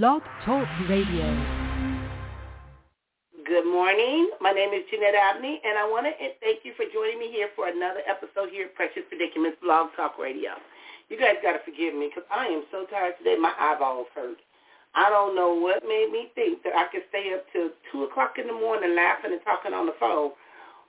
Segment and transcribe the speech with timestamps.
[0.00, 1.28] Blog Talk Radio.
[3.44, 4.30] Good morning.
[4.40, 7.52] My name is Jeanette Abney, and I want to thank you for joining me here
[7.52, 10.56] for another episode here at Precious Predicaments Blog Talk Radio.
[11.12, 13.36] You guys got to forgive me because I am so tired today.
[13.36, 14.40] My eyeballs hurt.
[14.96, 18.40] I don't know what made me think that I could stay up till 2 o'clock
[18.40, 20.32] in the morning laughing and talking on the phone.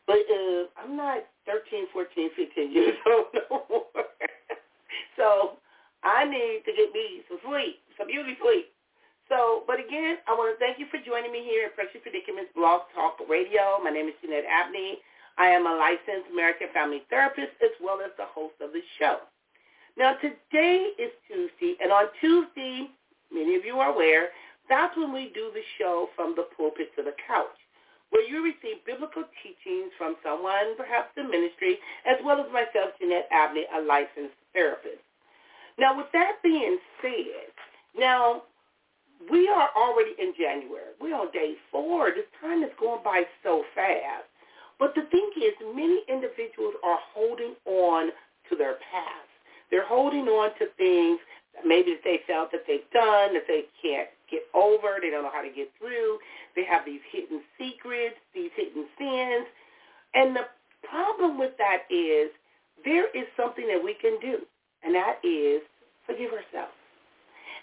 [0.08, 4.08] But uh, I'm not 13, 14, 15 years old no more.
[5.20, 5.60] so
[6.08, 8.72] I need to get me some sleep, some beauty sleep.
[9.34, 12.54] So, but again, I want to thank you for joining me here at Precious Predicaments
[12.54, 13.82] Blog Talk Radio.
[13.82, 15.02] My name is Jeanette Abney.
[15.41, 18.86] I am a licensed marriage and family therapist as well as the host of the
[19.02, 19.26] show.
[19.98, 22.94] Now, today is Tuesday, and on Tuesday,
[23.34, 24.30] many of you are aware,
[24.70, 27.58] that's when we do the show from the pulpit to the couch,
[28.13, 33.34] where you receive biblical teachings from someone, perhaps the ministry, as well as myself, Jeanette
[33.34, 35.02] Abney, a licensed therapist.
[35.82, 37.50] Now, with that being said,
[37.98, 38.46] now
[39.30, 40.94] we are already in January.
[41.00, 42.12] We're on day four.
[42.12, 44.27] This time is going by so fast.
[44.79, 48.10] But the thing is, many individuals are holding on
[48.49, 49.29] to their past.
[49.71, 51.20] They're holding on to things
[51.66, 54.98] maybe that they felt that they've done, that they can't get over.
[55.01, 56.18] They don't know how to get through.
[56.55, 59.46] They have these hidden secrets, these hidden sins.
[60.13, 60.49] And the
[60.84, 62.29] problem with that is
[62.84, 64.40] there is something that we can do,
[64.84, 65.62] and that is
[66.06, 66.74] forgive ourselves.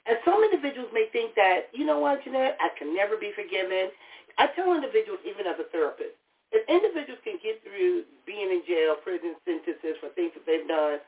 [0.06, 3.92] And some individuals may think that, you know what, Jeanette, I can never be forgiven.
[4.38, 6.16] I tell individuals, even as a therapist,
[6.52, 10.98] if individuals can get through being in jail, prison sentences for things that they've done,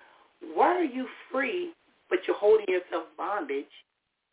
[0.55, 1.73] why are you free
[2.11, 3.73] but you're holding yourself bondage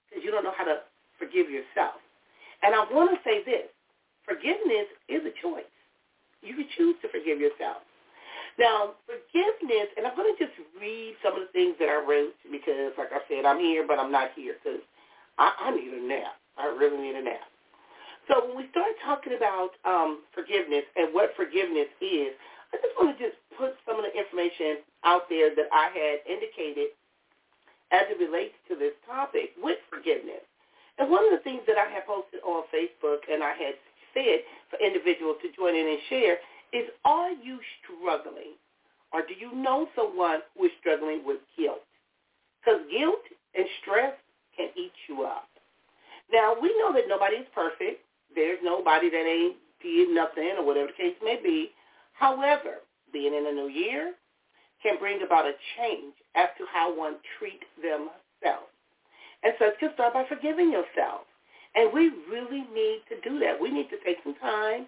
[0.10, 0.86] because you don't know how to
[1.18, 1.98] forgive yourself?
[2.62, 3.72] And I want to say this.
[4.28, 5.74] Forgiveness is a choice.
[6.44, 7.82] You can choose to forgive yourself.
[8.58, 12.36] Now, forgiveness, and I'm going to just read some of the things that I wrote
[12.52, 14.84] because, like I said, I'm here, but I'm not here because
[15.40, 16.36] I, I need a nap.
[16.60, 17.48] I really need a nap.
[18.28, 22.36] So when we start talking about um, forgiveness and what forgiveness is,
[22.70, 26.22] I just want to just put some of the information out there that I had
[26.30, 26.94] indicated
[27.90, 30.46] as it relates to this topic with forgiveness.
[31.00, 33.74] And one of the things that I had posted on Facebook and I had
[34.14, 36.38] said for individuals to join in and share
[36.74, 38.56] is are you struggling
[39.12, 41.84] or do you know someone who is struggling with guilt?
[42.60, 43.24] Because guilt
[43.56, 44.14] and stress
[44.56, 45.50] can eat you up.
[46.32, 48.02] Now, we know that nobody is perfect.
[48.36, 51.72] There's nobody that ain't did nothing or whatever the case may be.
[52.14, 54.14] However, being in a new year
[54.84, 58.70] can bring about a change as to how one treats themselves.
[59.44, 61.26] And so just start by forgiving yourself.
[61.76, 63.60] And we really need to do that.
[63.60, 64.86] We need to take some time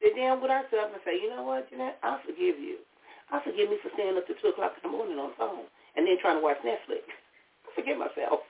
[0.00, 2.80] sit down with ourselves and say, you know what, Jeanette, I forgive you.
[3.30, 5.64] I forgive me for staying up to 2 o'clock in the morning on the phone
[5.96, 7.06] and then trying to watch Netflix.
[7.66, 8.42] I forgive myself.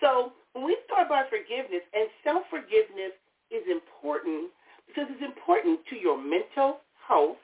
[0.00, 3.12] So when we start by forgiveness, and self-forgiveness
[3.52, 4.50] is important
[4.88, 7.36] because it's important to your mental health,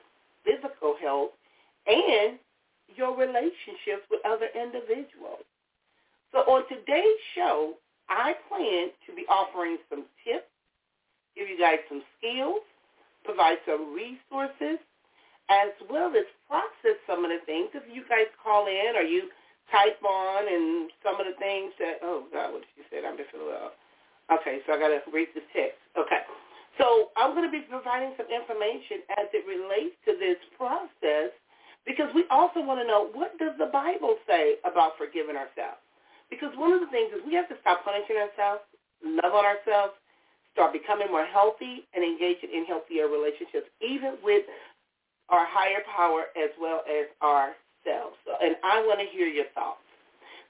[0.43, 1.31] physical health,
[1.85, 2.39] and
[2.95, 5.45] your relationships with other individuals.
[6.31, 7.75] So on today's show,
[8.09, 10.49] I plan to be offering some tips,
[11.35, 12.65] give you guys some skills,
[13.23, 14.79] provide some resources,
[15.49, 17.71] as well as process some of the things.
[17.73, 19.27] If you guys call in or you
[19.71, 23.03] type on and some of the things that, oh, God, what did you say?
[23.03, 23.75] I'm just a little,
[24.39, 25.79] okay, so I got to read the text.
[25.95, 26.23] Okay.
[26.81, 31.29] So I'm going to be providing some information as it relates to this process
[31.85, 35.79] because we also want to know what does the Bible say about forgiving ourselves?
[36.31, 38.65] Because one of the things is we have to stop punishing ourselves,
[39.05, 39.93] love on ourselves,
[40.53, 44.45] start becoming more healthy and engaging in healthier relationships, even with
[45.29, 48.15] our higher power as well as ourselves.
[48.25, 49.81] So, and I want to hear your thoughts.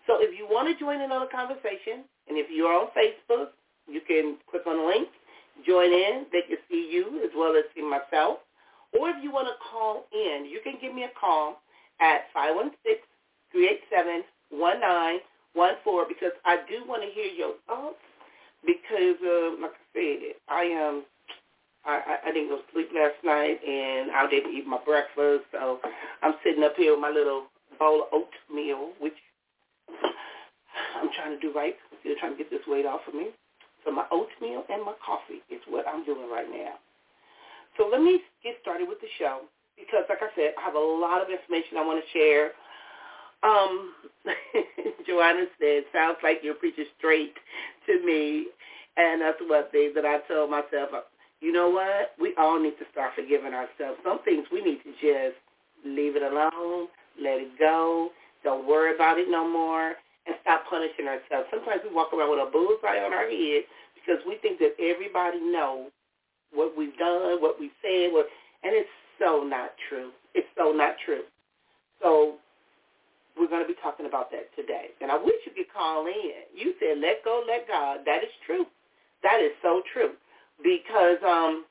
[0.06, 3.56] So if you want to join in on the conversation, and if you're on Facebook,
[3.88, 5.08] you can click on the link,
[5.66, 6.26] join in.
[6.32, 8.40] They can see you as well as see myself.
[8.92, 11.62] Or if you want to call in, you can give me a call
[12.00, 12.26] at
[13.56, 18.00] 516-387-1914 because I do want to hear your thoughts
[18.66, 20.20] because, uh, like I said,
[20.50, 21.06] I um,
[21.86, 25.80] I, I didn't go to sleep last night, and I didn't eat my breakfast, so
[26.22, 29.18] I'm sitting up here with my little bowl of oatmeal, which
[30.96, 31.76] I'm trying to do right.
[32.00, 33.36] Still trying to get this weight off of me.
[33.84, 36.80] So my oatmeal and my coffee is what I'm doing right now.
[37.76, 39.44] So let me get started with the show
[39.76, 42.56] because, like I said, I have a lot of information I want to share.
[43.44, 43.94] Um,
[45.08, 47.36] Joanna said, sounds like you're preaching straight
[47.88, 48.48] to me.
[48.98, 50.90] And that's one thing that I told myself,
[51.42, 52.14] you know what?
[52.20, 54.00] We all need to start forgiving ourselves.
[54.04, 55.38] Some things we need to just
[55.86, 56.88] leave it alone,
[57.22, 58.10] let it go,
[58.44, 59.94] don't worry about it no more,
[60.26, 61.50] and stop punishing ourselves.
[61.52, 63.64] Sometimes we walk around with a bullseye on our head
[63.96, 65.92] because we think that everybody knows
[66.54, 68.28] what we've done, what we've said, what,
[68.64, 70.12] and it's so not true.
[70.34, 71.24] It's so not true.
[72.02, 72.36] So
[73.38, 74.94] we're going to be talking about that today.
[75.02, 76.46] And I wish you could call in.
[76.54, 78.00] You said, let go, let God.
[78.06, 78.66] That is true.
[79.24, 80.14] That is so true.
[80.62, 81.66] Because um,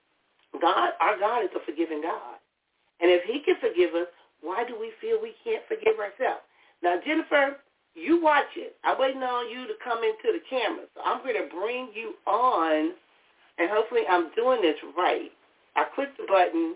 [0.61, 2.39] God, our God is a forgiving God.
[3.01, 4.11] And if he can forgive us,
[4.43, 6.43] why do we feel we can't forgive ourselves?
[6.83, 7.57] Now, Jennifer,
[7.95, 8.75] you watch it.
[8.85, 10.85] I'm waiting on you to come into the camera.
[10.95, 12.93] So I'm going to bring you on,
[13.59, 15.31] and hopefully I'm doing this right.
[15.77, 16.75] I clicked the button.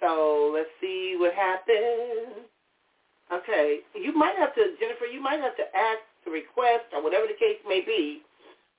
[0.00, 2.46] So let's see what happens.
[3.32, 3.80] Okay.
[3.94, 7.38] You might have to, Jennifer, you might have to ask to request or whatever the
[7.38, 8.22] case may be,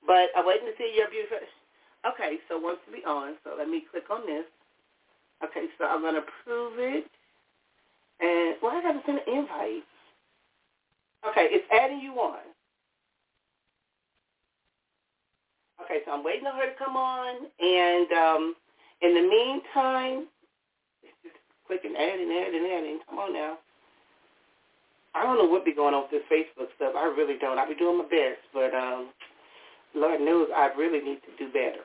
[0.06, 1.38] but I'm waiting to see your beautiful.
[2.06, 4.46] Okay, so wants to be on, so let me click on this.
[5.44, 7.04] Okay, so I'm going to prove it.
[8.20, 9.84] And, well, I got to send an invite.
[11.28, 12.40] Okay, it's adding you on.
[15.84, 17.36] Okay, so I'm waiting on her to come on.
[17.60, 18.54] And um,
[19.02, 20.26] in the meantime,
[21.24, 21.36] just
[21.66, 23.00] clicking adding, adding, adding.
[23.08, 23.58] Come on now.
[25.14, 26.94] I don't know what be going on with this Facebook stuff.
[26.96, 27.58] I really don't.
[27.58, 29.10] I be doing my best, but um,
[29.94, 31.82] Lord knows I really need to do better.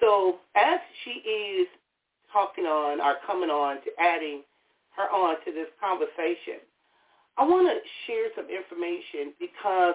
[0.00, 1.68] So as she is
[2.32, 4.42] talking on or coming on to adding
[4.96, 6.58] her on to this conversation,
[7.38, 9.94] I want to share some information because,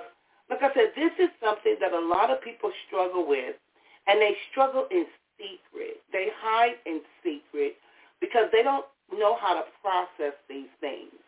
[0.49, 3.55] like I said, this is something that a lot of people struggle with,
[4.07, 5.99] and they struggle in secret.
[6.11, 7.75] They hide in secret
[8.19, 11.18] because they don't know how to process these things.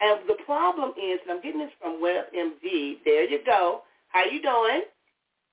[0.00, 3.02] And the problem is, and I'm getting this from WebMD.
[3.04, 3.82] There you go.
[4.08, 4.86] How you doing?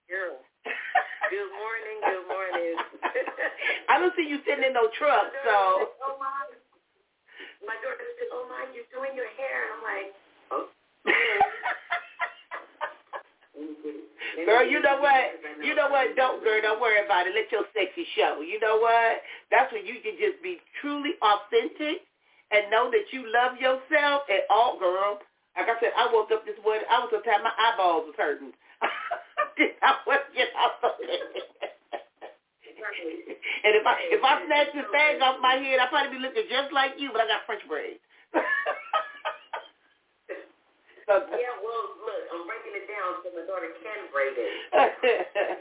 [0.05, 0.37] Girl.
[1.33, 1.97] Good morning.
[2.05, 2.75] Good morning.
[3.89, 5.89] I don't see you sitting in no truck, so.
[6.05, 6.29] Oh my!
[7.65, 10.09] My daughter said, "Oh my, you're doing your hair." And I'm like,
[10.53, 10.65] "Oh."
[13.55, 14.43] Mm-hmm.
[14.43, 15.31] Girl, you know what?
[15.63, 16.11] You know what?
[16.19, 17.31] Don't, girl, don't worry about it.
[17.33, 18.43] Let your sexy show.
[18.43, 19.23] You know what?
[19.49, 22.03] That's when you can just be truly authentic
[22.51, 25.19] and know that you love yourself at all, girl.
[25.55, 28.17] Like I said, I woke up this morning, I was so tired, my eyeballs was
[28.19, 28.51] hurting.
[29.81, 30.99] I was get out of
[33.65, 36.45] And if I if I snatch this bag off my head, I'd probably be looking
[36.51, 38.03] just like you, but I got French braids.
[41.07, 44.53] so, yeah, well, look, I'm breaking it down so my daughter can braid it.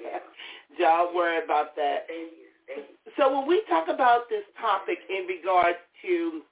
[0.03, 0.21] yeah.
[0.79, 2.11] Don't worry about that.
[2.11, 2.51] Thank you.
[2.67, 3.13] Thank you.
[3.17, 6.43] So when we talk about this topic in regards to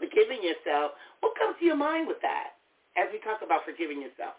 [0.00, 2.56] forgiving yourself, what comes to your mind with that
[2.96, 4.34] as we talk about forgiving yourself?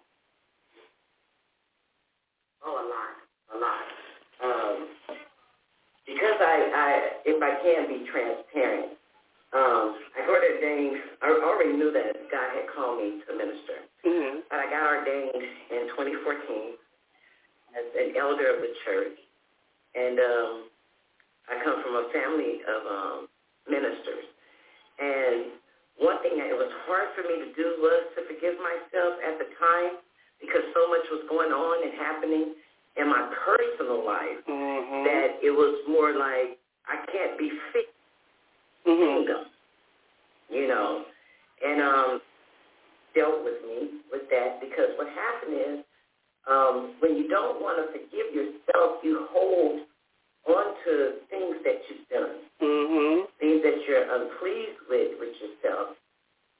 [2.65, 3.13] Oh, a lot,
[3.53, 3.85] a lot.
[4.41, 4.77] Um,
[6.05, 6.89] because I, I,
[7.25, 8.97] if I can be transparent,
[9.53, 10.97] um, I got ordained.
[11.21, 14.47] I already knew that God had called me to minister, mm-hmm.
[14.47, 16.79] but I got ordained in 2014
[17.75, 19.17] as an elder of the church,
[19.95, 20.51] and um,
[21.51, 23.19] I come from a family of um,
[23.67, 24.30] ministers.
[25.01, 25.57] And
[25.97, 29.41] one thing that it was hard for me to do was to forgive myself at
[29.41, 29.97] the time
[30.37, 32.53] because so much was going on and happening
[32.97, 35.03] in my personal life mm-hmm.
[35.05, 37.97] that it was more like I can't be fixed
[38.85, 38.97] mm-hmm.
[38.97, 39.49] kingdom,
[40.49, 41.05] you know,
[41.65, 42.21] and um,
[43.15, 45.77] dealt with me with that because what happened is
[46.49, 49.85] um, when you don't want to forgive yourself, you hold
[50.47, 53.29] onto things that you've done, mm-hmm.
[53.39, 55.97] things that you're unpleased with with yourself.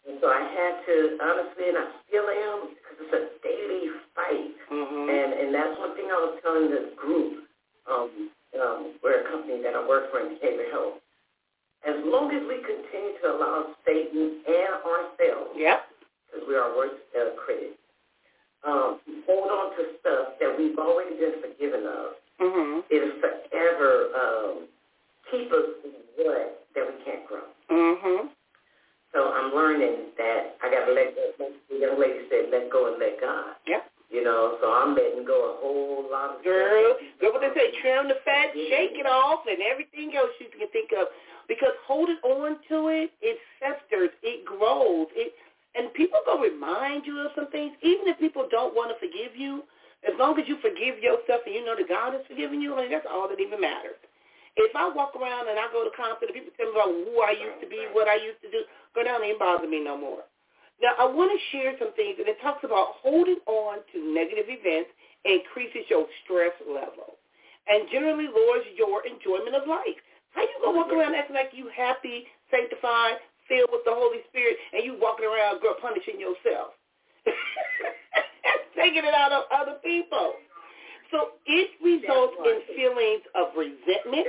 [0.08, 3.86] And so I had to, honestly, and I still am, because it's a daily
[4.18, 4.54] fight.
[4.70, 5.06] Mm-hmm.
[5.10, 7.46] And and that's one thing I was telling this group,
[7.90, 8.30] um,
[8.62, 10.98] um, we're a company that I work for in behavioral health.
[11.82, 15.90] As long as we continue to allow Satan and ourselves, yep.
[16.30, 17.82] because we are worst uh, critics,
[18.62, 22.80] um, hold on to stuff that we've already been forgiven of, mm-hmm.
[22.90, 24.68] it'll forever um,
[25.30, 25.70] keep us
[26.18, 27.46] what that we can't grow.
[27.70, 28.28] Mm-hmm.
[29.14, 31.52] So I'm learning that I got to let go.
[31.70, 33.56] The young lady said, let go and let God.
[33.68, 33.84] Yep.
[34.10, 37.20] You know, so I'm letting go a whole lot of Girl, stuff.
[37.20, 38.68] girl, what they say, trim the fat, Yeah.
[38.76, 41.08] shake it off, and everything else you can think of.
[41.48, 45.34] Because holding on to it, it festers, it grows, it,
[45.76, 47.72] and people gonna remind you of some things.
[47.82, 49.64] Even if people don't want to forgive you,
[50.08, 52.90] as long as you forgive yourself and you know that God is forgiving you, I
[52.90, 54.00] that's all that even matters.
[54.58, 57.24] If I walk around and I go to concert and people tell me about who
[57.24, 59.96] I used to be, what I used to do, go down, ain't bother me no
[59.96, 60.28] more.
[60.84, 64.50] Now, I want to share some things, and it talks about holding on to negative
[64.50, 64.90] events
[65.24, 67.22] increases your stress level
[67.70, 70.02] and generally lowers your enjoyment of life.
[70.34, 74.58] How you to walk around acting like you happy, sanctified, filled with the Holy Spirit,
[74.74, 76.74] and you walking around, girl, punishing yourself?
[78.76, 80.34] taking it out of other people.
[81.12, 84.28] So it results in feelings of resentment,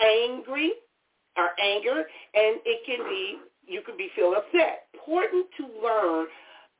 [0.00, 0.72] angry,
[1.36, 4.90] or anger, and it can be you could be feel upset.
[4.92, 6.26] Important to learn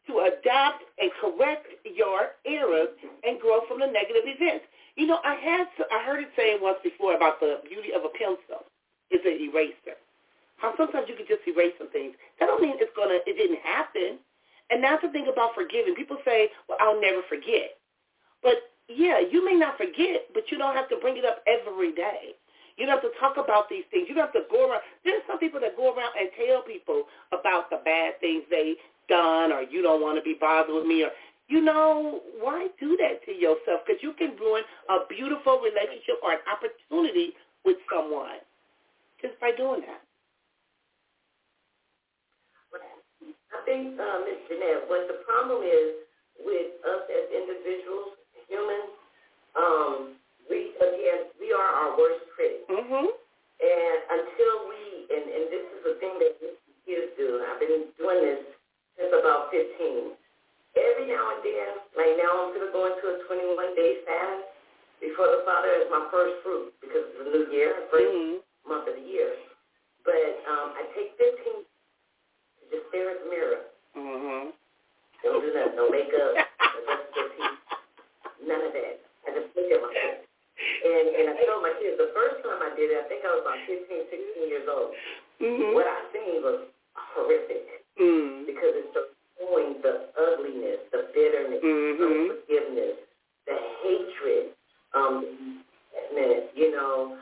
[0.07, 2.91] to adapt and correct your errors
[3.23, 4.67] and grow from the negative events.
[4.97, 8.13] You know, I had I heard it saying once before about the beauty of a
[8.13, 8.67] pencil
[9.11, 9.97] is an eraser.
[10.59, 12.15] How sometimes you can just erase some things.
[12.39, 14.21] That don't mean it's gonna it didn't happen.
[14.73, 15.95] And now to think about forgiving.
[15.95, 17.77] People say, Well, I'll never forget.
[18.43, 21.93] But yeah, you may not forget, but you don't have to bring it up every
[21.93, 22.33] day.
[22.77, 24.09] You don't have to talk about these things.
[24.09, 24.81] You don't have to go around.
[25.05, 28.75] There's some people that go around and tell people about the bad things they
[29.09, 31.11] done or you don't want to be bothered with me or
[31.49, 33.85] you know, why do that to yourself?
[33.85, 37.35] Because you can ruin a beautiful relationship or an opportunity
[37.67, 38.41] with someone
[39.21, 40.01] just by doing that.
[43.65, 44.41] Think, uh, Ms.
[44.49, 46.03] Jeanette, what the problem is
[46.43, 48.91] with us as individuals, humans,
[49.55, 49.95] um,
[50.49, 52.67] we, again, we are our worst critics.
[52.69, 53.07] Mm-hmm.
[53.63, 56.33] And until we, and, and this is the thing that
[56.83, 58.43] kids do, I've been doing this
[58.99, 60.19] since about 15
[60.75, 64.45] every now and then, like now I'm going to go into a 21-day fast
[65.05, 68.41] before the Father as my first fruit because it's a new year, first mm-hmm.
[68.65, 69.37] month of the year.
[70.03, 71.63] But um, I take 15
[72.73, 73.69] to just stare at the mirror.
[73.93, 74.57] Mm-hmm.
[75.21, 76.33] Don't do nothing, no makeup,
[78.49, 78.97] none of that.
[78.97, 80.25] I just look at myself.
[80.83, 83.31] And, and I told my kids, the first time I did it, I think I
[83.37, 84.91] was about 15, 16 years old.
[85.39, 85.77] Mm-hmm.
[85.77, 88.49] What I seen was horrific mm-hmm.
[88.49, 88.97] because it's
[89.39, 92.03] showing the ugliness, the bitterness, mm-hmm.
[92.03, 92.97] unforgiveness,
[93.47, 94.57] the hatred,
[94.97, 95.63] um,
[96.55, 97.19] you know,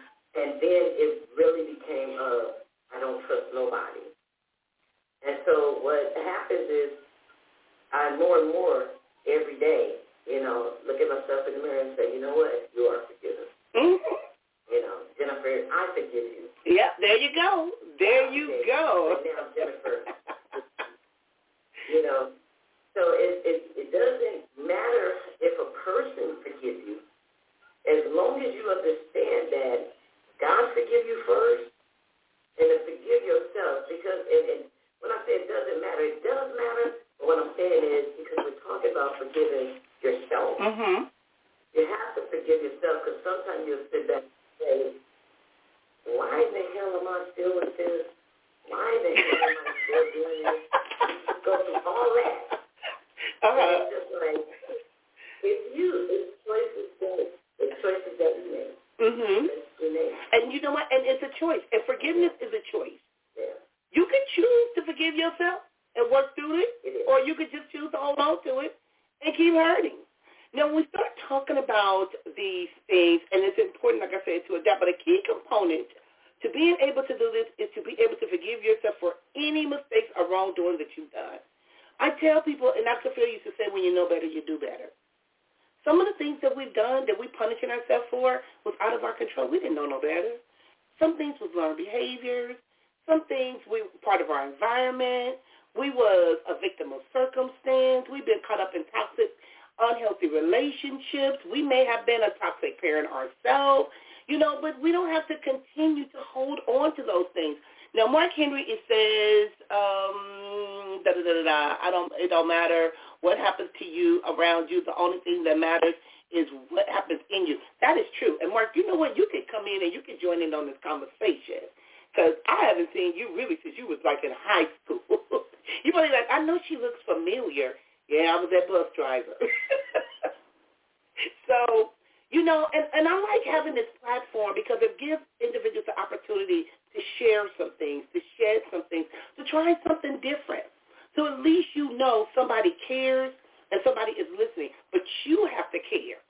[141.81, 143.33] you know somebody cares
[143.73, 146.21] and somebody is listening, but you have to care.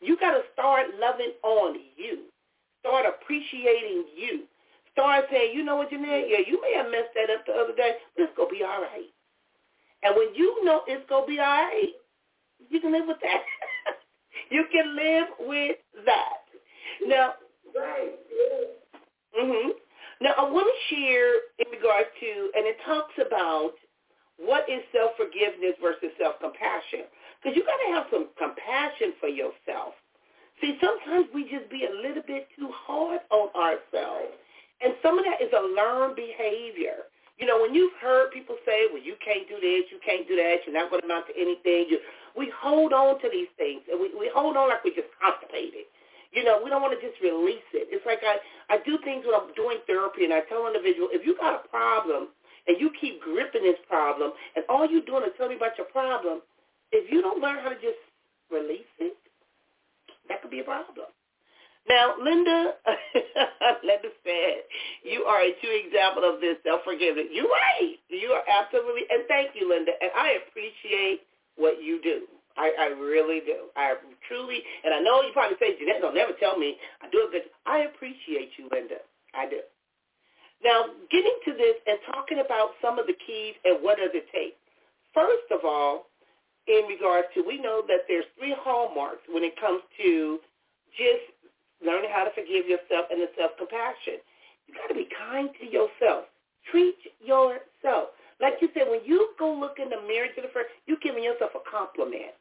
[0.00, 2.26] You got to start loving on you.
[2.80, 4.42] Start appreciating you.
[4.92, 6.26] Start saying, you know what, Jeanette?
[6.28, 8.64] Yeah, you may have messed that up the other day, but it's going to be
[8.64, 9.06] all right.
[10.02, 11.94] And when you know it's going to be all right,
[12.68, 13.42] you can live with that.
[14.50, 16.42] you can live with that.
[17.06, 17.34] Now,
[17.74, 18.12] Right.
[18.28, 19.44] Yeah.
[19.44, 19.70] hmm
[20.20, 23.72] Now, I want to share in regards to, and it talks about
[24.38, 27.08] what is self-forgiveness versus self-compassion.
[27.40, 29.98] Because you got to have some compassion for yourself.
[30.60, 34.38] See, sometimes we just be a little bit too hard on ourselves.
[34.82, 37.10] And some of that is a learned behavior.
[37.38, 40.36] You know, when you've heard people say, well, you can't do this, you can't do
[40.36, 41.98] that, you're not going to amount to anything, you,
[42.38, 45.90] we hold on to these things, and we, we hold on like we're just constipated.
[46.30, 47.90] You know, we don't want to just release it.
[47.90, 48.38] It's like I,
[48.72, 51.60] I do things when I'm doing therapy, and I tell an individual, if you got
[51.60, 52.32] a problem
[52.66, 55.86] and you keep gripping this problem, and all you're doing is telling me about your
[55.88, 56.40] problem,
[56.92, 57.98] if you don't learn how to just
[58.50, 59.16] release it,
[60.28, 61.06] that could be a problem.
[61.88, 62.78] Now, Linda,
[63.84, 64.62] Linda said,
[65.02, 67.26] you are a true example of this self-forgiveness.
[67.32, 67.98] You're right.
[68.08, 69.90] You are absolutely, and thank you, Linda.
[70.00, 71.26] And I appreciate
[71.56, 72.30] what you do.
[72.56, 73.72] I, I really do.
[73.76, 73.94] I
[74.28, 77.30] truly, and I know you probably say, Jeanette, don't never tell me I do a
[77.32, 79.00] good I appreciate you, Linda.
[79.34, 79.60] I do.
[80.64, 84.26] Now, getting to this and talking about some of the keys and what does it
[84.30, 84.54] take.
[85.12, 86.06] First of all,
[86.68, 90.38] in regards to, we know that there's three hallmarks when it comes to
[90.94, 91.26] just
[91.84, 94.22] learning how to forgive yourself and the self-compassion.
[94.70, 96.30] You got to be kind to yourself.
[96.70, 98.14] Treat yourself.
[98.38, 101.22] Like you said, when you go look in the mirror to the first, you're giving
[101.22, 102.38] yourself a compliment.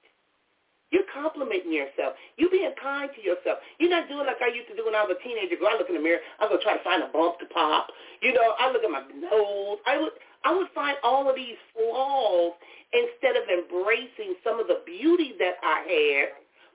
[0.92, 2.20] You're complimenting yourself.
[2.36, 3.64] You're being kind to yourself.
[3.80, 5.56] You're not doing like I used to do when I was a teenager.
[5.56, 6.20] Go, I look in the mirror.
[6.40, 7.88] I'm gonna try to find a bump to pop.
[8.20, 9.80] You know, I look at my nose.
[9.88, 12.60] I would, I would find all of these flaws
[12.92, 16.26] instead of embracing some of the beauty that I had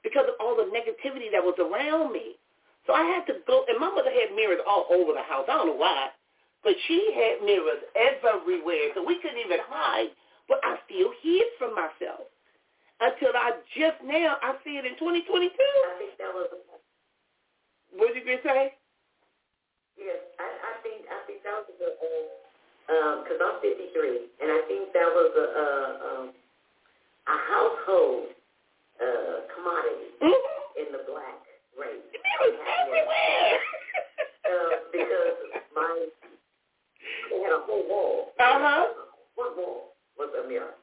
[0.00, 2.40] because of all the negativity that was around me.
[2.88, 5.44] So I had to go, and my mother had mirrors all over the house.
[5.44, 6.08] I don't know why,
[6.64, 10.08] but she had mirrors everywhere, so we couldn't even hide.
[10.48, 12.32] But I still hid from myself
[13.00, 15.52] until I just now I see it in 2022.
[15.52, 16.48] I think that was.
[17.96, 18.76] What did you say?
[19.96, 21.90] Yes, I, I think I think that was a
[23.24, 25.68] because uh, um, I'm 53, and I think that was a a,
[26.04, 26.26] um,
[27.26, 28.30] a household
[29.00, 30.80] uh, commodity mm-hmm.
[30.80, 31.40] in the black
[31.76, 32.04] race.
[32.12, 33.60] It was everywhere.
[34.46, 35.36] uh, because
[35.74, 36.06] my
[37.30, 38.32] they had a whole wall.
[38.38, 38.84] Uh huh.
[39.34, 40.75] One wall was a mirror.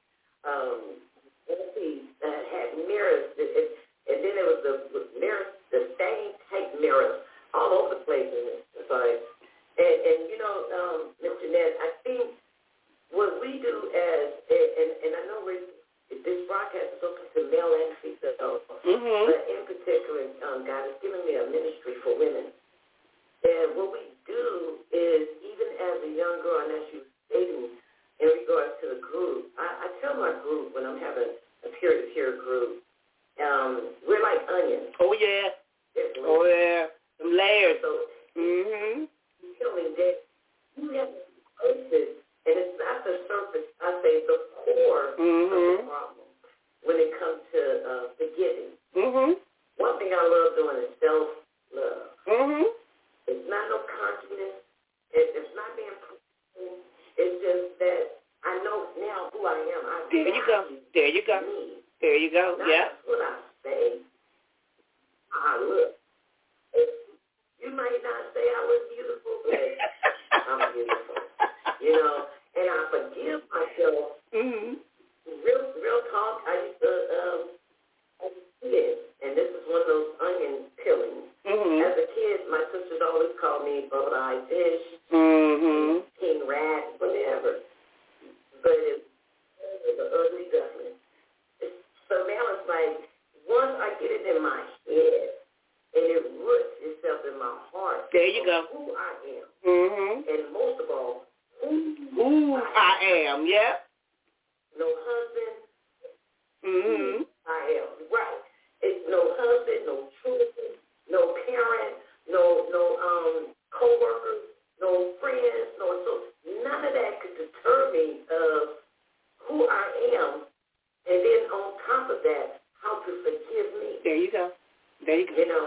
[125.14, 125.38] There you go.
[125.38, 125.66] You know,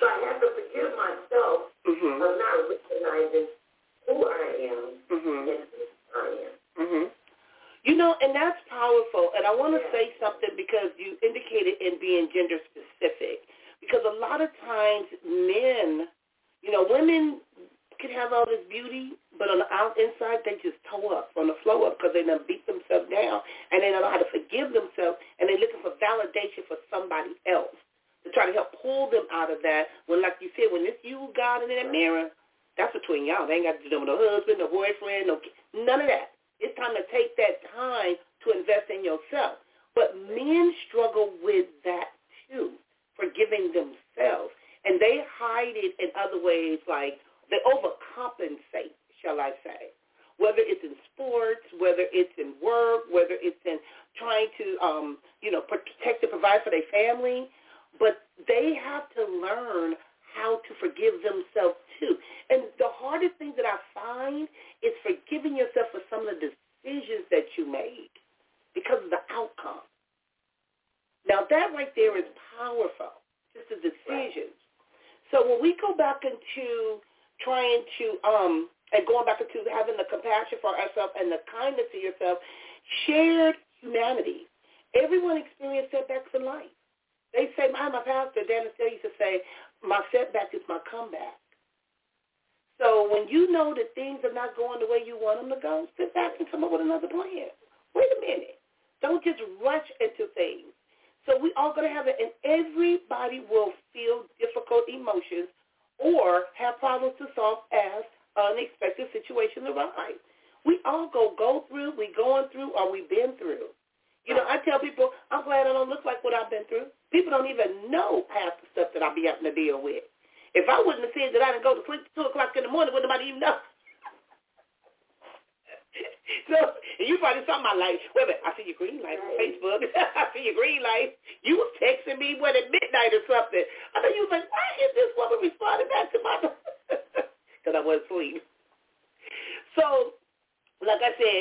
[0.00, 2.18] so I have to forgive myself mm-hmm.
[2.18, 3.46] of not recognizing
[4.10, 5.54] who I am mm-hmm.
[5.54, 5.82] and who
[6.18, 6.54] I am.
[6.82, 7.04] Mm-hmm.
[7.86, 9.30] You know, and that's powerful.
[9.38, 9.94] And I want to Yeah.
[9.94, 10.47] say something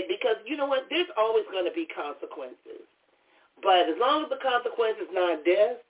[0.08, 0.86] because you know what?
[0.90, 2.86] There's always going to be consequences.
[3.64, 5.82] But as long as the consequence is not death,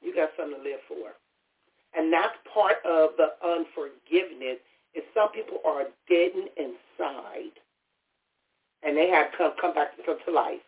[0.00, 1.18] you got something to live for.
[1.96, 4.62] And that's part of the unforgiveness
[4.94, 7.54] is some people are deadened inside
[8.82, 10.60] and they have come, come back to, to life.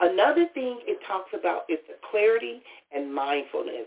[0.00, 2.62] Another thing it talks about is the clarity
[2.94, 3.86] and mindfulness.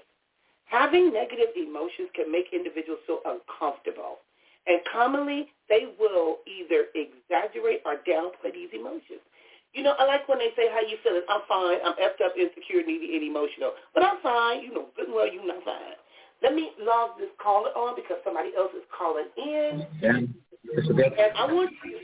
[0.65, 4.20] Having negative emotions can make individuals so uncomfortable.
[4.67, 9.24] And commonly, they will either exist exaggerate or downplay these emotions.
[9.72, 11.24] You know, I like when they say how you feeling.
[11.32, 11.80] I'm fine.
[11.80, 13.72] I'm effed up, insecure, needy, and emotional.
[13.96, 14.67] But I'm fine.
[14.67, 15.96] You know good and well you're not fine.
[16.44, 19.88] Let me log this caller on because somebody else is calling in.
[20.02, 20.17] Yeah.
[20.20, 21.98] And I want you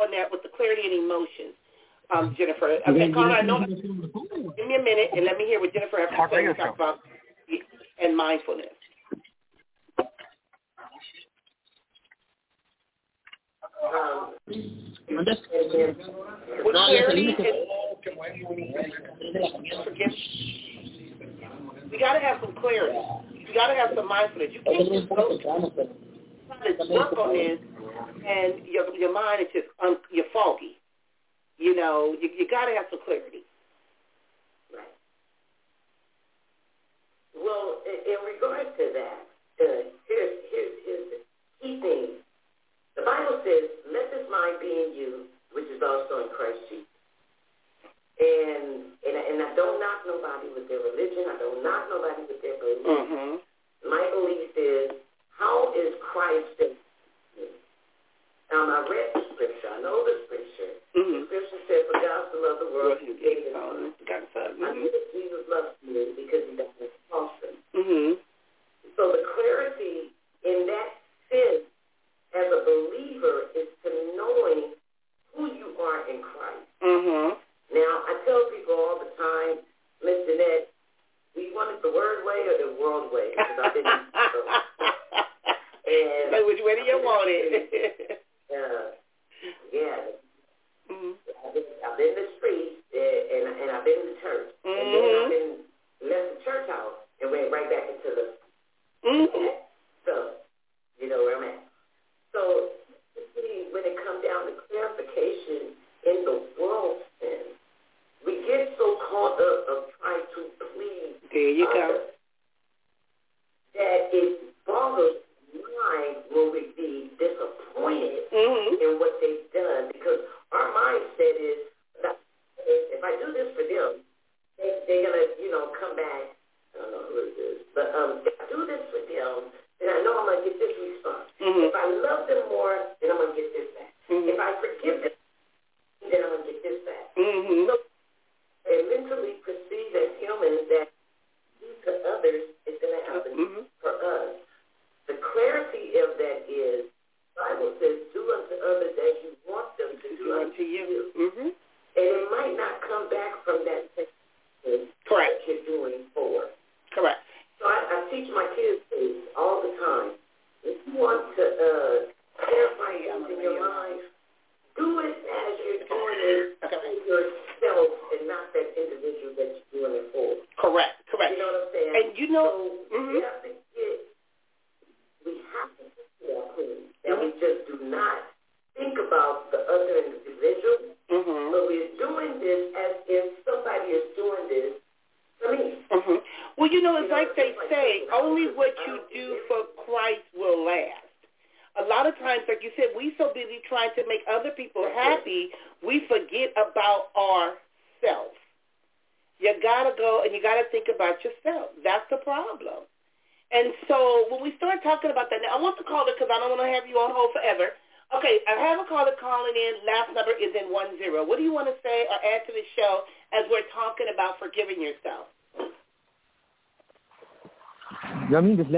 [0.00, 1.52] on that with the clarity and emotion,
[2.14, 2.78] um, Jennifer.
[2.88, 3.60] Okay, caller, I know.
[3.66, 7.00] Give me a minute and let me hear what Jennifer has to say about
[8.02, 8.51] and mindful.
[15.38, 15.96] hombres,
[16.72, 17.46] no, les alimentos.
[21.90, 22.98] We gotta have some clarity.
[23.34, 24.50] You gotta have some mindfulness.
[24.52, 27.58] You can't just go to work on this
[28.26, 30.78] and your your mind is just un, you're foggy.
[31.58, 33.31] You know, you, you gotta have some clarity.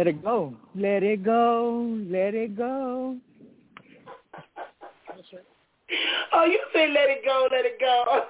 [0.04, 0.54] Let it go.
[0.74, 1.98] Let it go.
[2.10, 3.16] Let it go.
[6.34, 8.04] oh, you say let it go, let it go.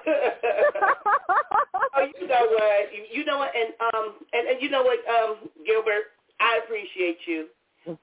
[1.97, 2.89] oh, you know what?
[3.11, 3.51] You know what?
[3.53, 7.47] And um, and, and you know what, um, Gilbert, I appreciate you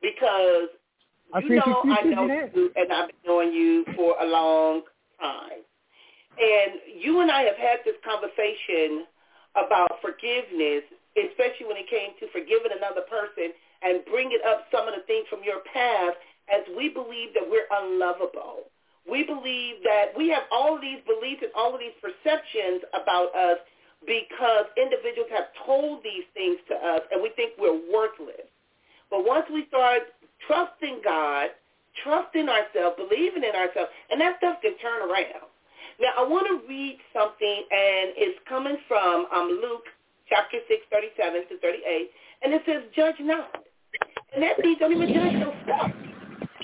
[0.02, 0.68] because
[1.42, 4.82] you know I know you, and I've been knowing you for a long
[5.18, 5.64] time.
[6.38, 9.06] And you and I have had this conversation
[9.54, 10.82] about forgiveness,
[11.16, 15.26] especially when it came to forgiving another person and bringing up some of the things
[15.28, 16.16] from your past
[16.48, 18.70] as we believe that we're unlovable.
[19.08, 23.34] We believe that we have all of these beliefs and all of these perceptions about
[23.34, 23.58] us
[24.06, 28.46] because individuals have told these things to us and we think we're worthless.
[29.10, 30.02] But once we start
[30.46, 31.50] trusting God,
[32.02, 35.50] trusting ourselves, believing in ourselves, and that stuff can turn around.
[36.00, 39.84] Now, I want to read something, and it's coming from um, Luke
[40.32, 43.52] chapter 6, 37 to 38, and it says, judge not.
[44.32, 45.92] And that means don't even judge yourself.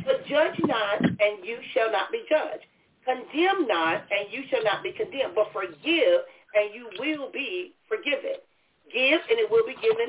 [0.09, 2.65] But judge not, and you shall not be judged.
[3.05, 5.37] Condemn not, and you shall not be condemned.
[5.37, 6.25] But forgive,
[6.57, 8.41] and you will be forgiven.
[8.89, 10.09] Give, and it will be given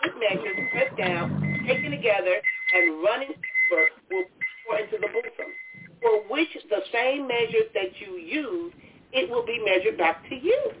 [0.00, 2.40] good measures, pressed down, taken together,
[2.74, 4.24] and running over will
[4.64, 5.52] pour into the bosom.
[6.00, 8.72] For which the same measures that you use,
[9.12, 10.72] it will be measured back to you.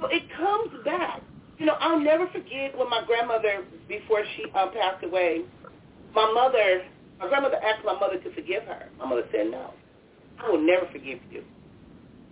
[0.00, 1.22] So it comes back.
[1.58, 5.42] You know, I'll never forget when my grandmother, before she um, passed away,
[6.14, 6.82] my mother,
[7.18, 8.88] my grandmother asked my mother to forgive her.
[8.98, 9.74] My mother said, no,
[10.38, 11.44] I will never forgive you.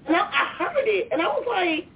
[0.06, 1.86] And I, I heard it, and I was like,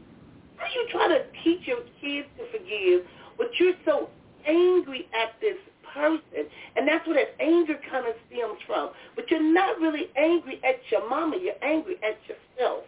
[0.57, 3.07] how you trying to teach your kids to forgive,
[3.39, 4.11] but you're so
[4.47, 5.57] angry at this
[5.95, 6.49] person.
[6.77, 8.91] And that's where that anger kind of stems from.
[9.17, 11.37] But you're not really angry at your mama.
[11.41, 12.85] You're angry at yourself.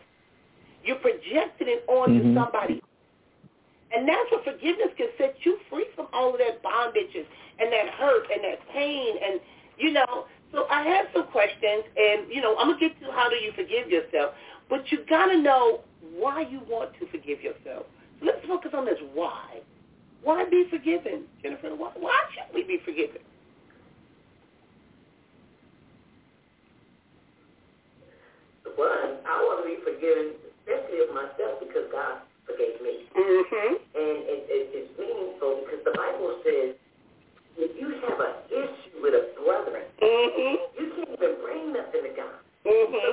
[0.84, 2.36] You're projecting it onto mm-hmm.
[2.36, 2.82] somebody.
[3.94, 7.26] And that's what forgiveness can set you free from all of that bondages
[7.58, 9.14] and that hurt and that pain.
[9.22, 9.40] And,
[9.78, 11.84] you know, so I have some questions.
[11.96, 14.34] And, you know, I'm going to get to how do you forgive yourself.
[14.68, 15.80] But you got to know
[16.16, 17.86] why you want to forgive yourself.
[18.20, 19.60] So let's focus on this why.
[20.22, 21.68] Why be forgiven, Jennifer?
[21.74, 23.20] Why, why should we be forgiven?
[28.76, 30.32] One, I want to be forgiven,
[30.64, 33.04] especially of myself, because God forgave me.
[33.12, 33.72] Mm-hmm.
[33.76, 36.72] And it, it, it's meaningful because the Bible says
[37.60, 40.56] if you have an issue with a brethren, mm-hmm.
[40.80, 42.40] you can't even bring nothing to God.
[42.64, 42.96] Mm-hmm.
[42.96, 43.08] So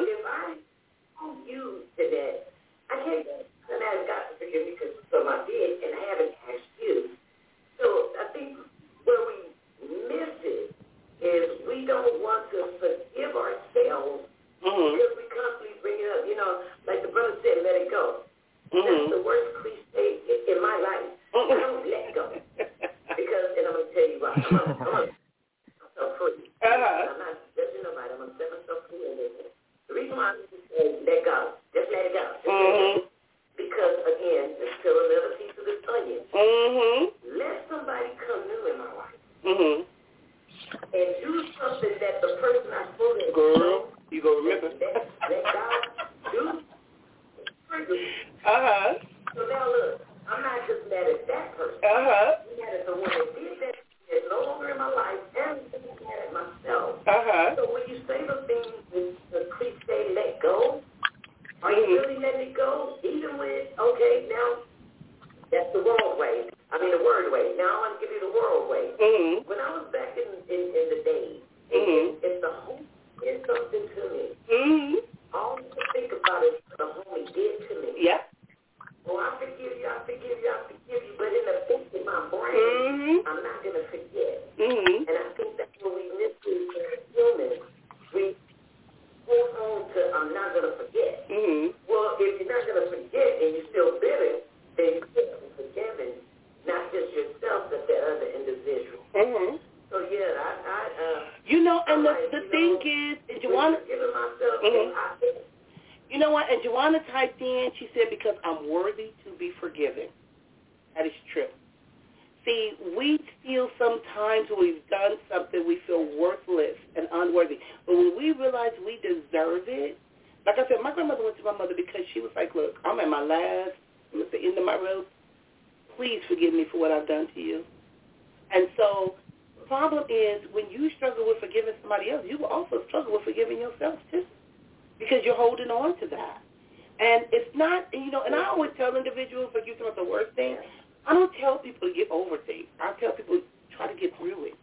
[141.81, 142.67] people to get over things.
[142.79, 143.41] I tell people
[143.75, 144.55] try to get through it.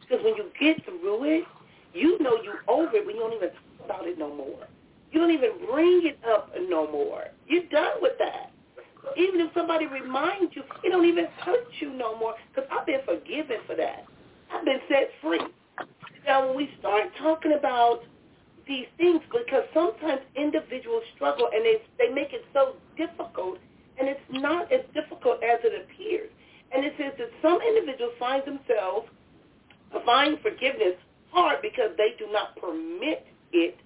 [0.00, 1.44] Because when you get through it,
[1.94, 4.66] you know you over it when you don't even talk about it no more.
[5.12, 7.24] You don't even bring it up no more.
[7.46, 8.50] You're done with that.
[9.16, 13.00] Even if somebody reminds you, it don't even hurt you no more because I've been
[13.04, 14.04] forgiven for that.
[14.52, 15.40] I've been set free.
[16.26, 18.00] Now, when we start talking about
[18.66, 23.58] these things, because sometimes individuals struggle and they they make it so difficult
[23.98, 26.30] and it's not as difficult as it appears.
[26.72, 29.08] And it says that some individuals find themselves
[30.04, 30.96] find forgiveness
[31.30, 33.78] hard because they do not permit it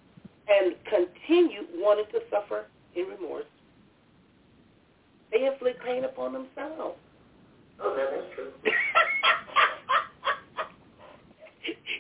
[0.48, 3.44] and continue wanting to suffer in remorse.
[5.30, 6.96] They inflict pain upon themselves.
[7.80, 8.50] Oh, that is true.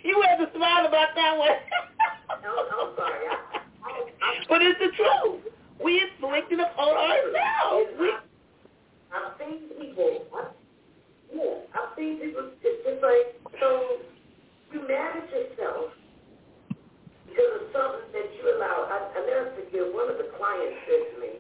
[0.04, 1.50] you had to smile about that one.
[2.42, 3.26] no, no, sorry.
[3.28, 3.36] I,
[3.84, 4.02] I, I,
[4.48, 5.47] but it's the truth.
[5.82, 7.90] We inflicted upon ourselves.
[8.00, 8.10] We,
[9.14, 10.26] I've seen people,
[11.32, 14.02] yeah, I've seen people, it's just like, so
[14.72, 15.94] you manage yourself
[17.24, 18.90] because of something that you allow.
[18.90, 21.32] I, I never forget, one of the clients said to me,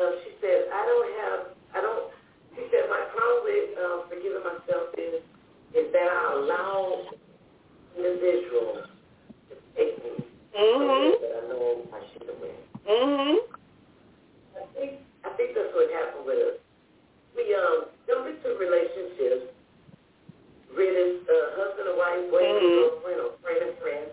[0.00, 1.40] uh, she said, I don't have,
[1.76, 2.10] I don't,
[2.56, 5.22] she said, my problem with uh, forgiving myself is,
[5.76, 7.06] is that I allow
[7.96, 8.88] individuals
[9.50, 10.24] to take me
[10.58, 11.22] mm-hmm.
[11.22, 12.73] that I know I should have went.
[12.86, 13.38] Mhm.
[14.56, 14.92] I think
[15.24, 16.56] I think that's what happened with us.
[17.36, 19.50] We um jump into relationships,
[20.76, 22.76] really uh, husband and wife, boyfriend Mhm.
[22.76, 24.06] girlfriend, or friend and friend,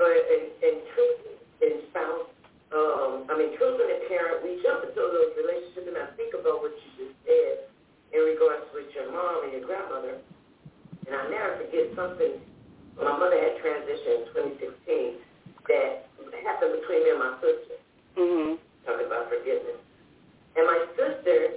[0.00, 2.28] or and, and children and spouse.
[2.72, 4.42] Um, I mean children and a parent.
[4.44, 7.68] We jump into those relationships, and I think about what you just said
[8.12, 10.20] in regards with your mom and your grandmother.
[11.06, 12.40] And I'll never forget something.
[12.96, 15.16] When my mother had transitioned in 2016,
[15.68, 16.06] that
[16.40, 17.76] happened between me and my sister.
[18.16, 18.58] Mhm.
[18.86, 19.76] Talking about forgiveness.
[20.56, 21.54] And my sister,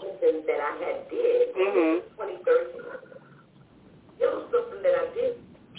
[0.00, 1.96] something that I had did Mhm.
[1.96, 2.82] in 2013.
[4.20, 5.38] It was something that I did.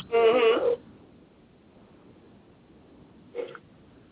[0.09, 0.77] Mhm.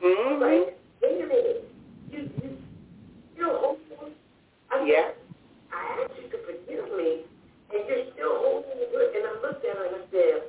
[0.02, 0.40] Mhm.
[0.40, 1.66] Like, wait a minute.
[2.12, 2.58] You, you,
[3.34, 4.16] still hold on.
[4.72, 5.12] I Yeah.
[5.72, 7.26] I asked you to forgive me,
[7.74, 9.16] and you're still holding it.
[9.16, 10.44] And I looked at her and I said,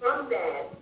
[0.00, 0.76] from that,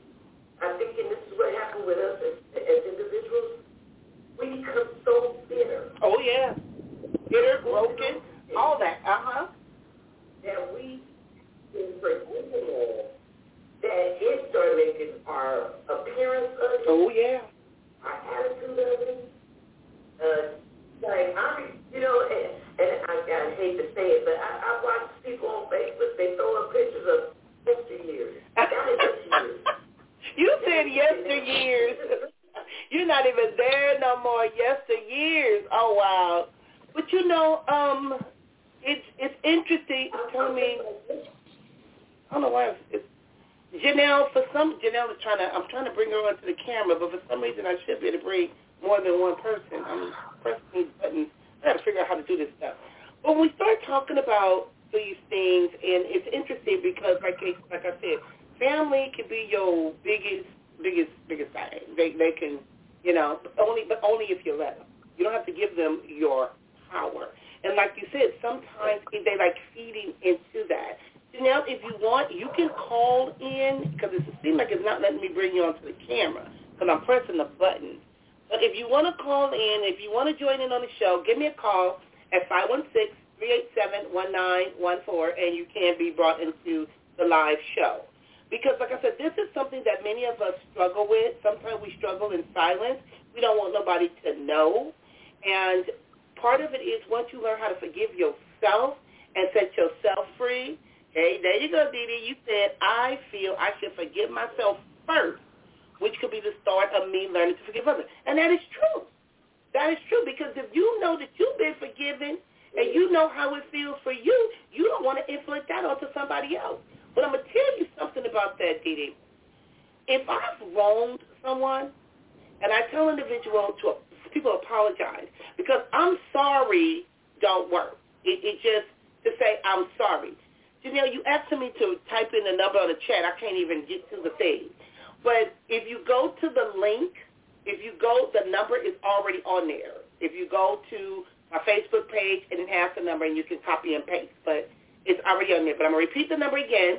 [142.03, 144.33] Facebook page, and it has the number, and you can copy and paste.
[144.45, 144.71] But
[145.05, 145.75] it's already on there.
[145.77, 146.99] But I'm going to repeat the number again.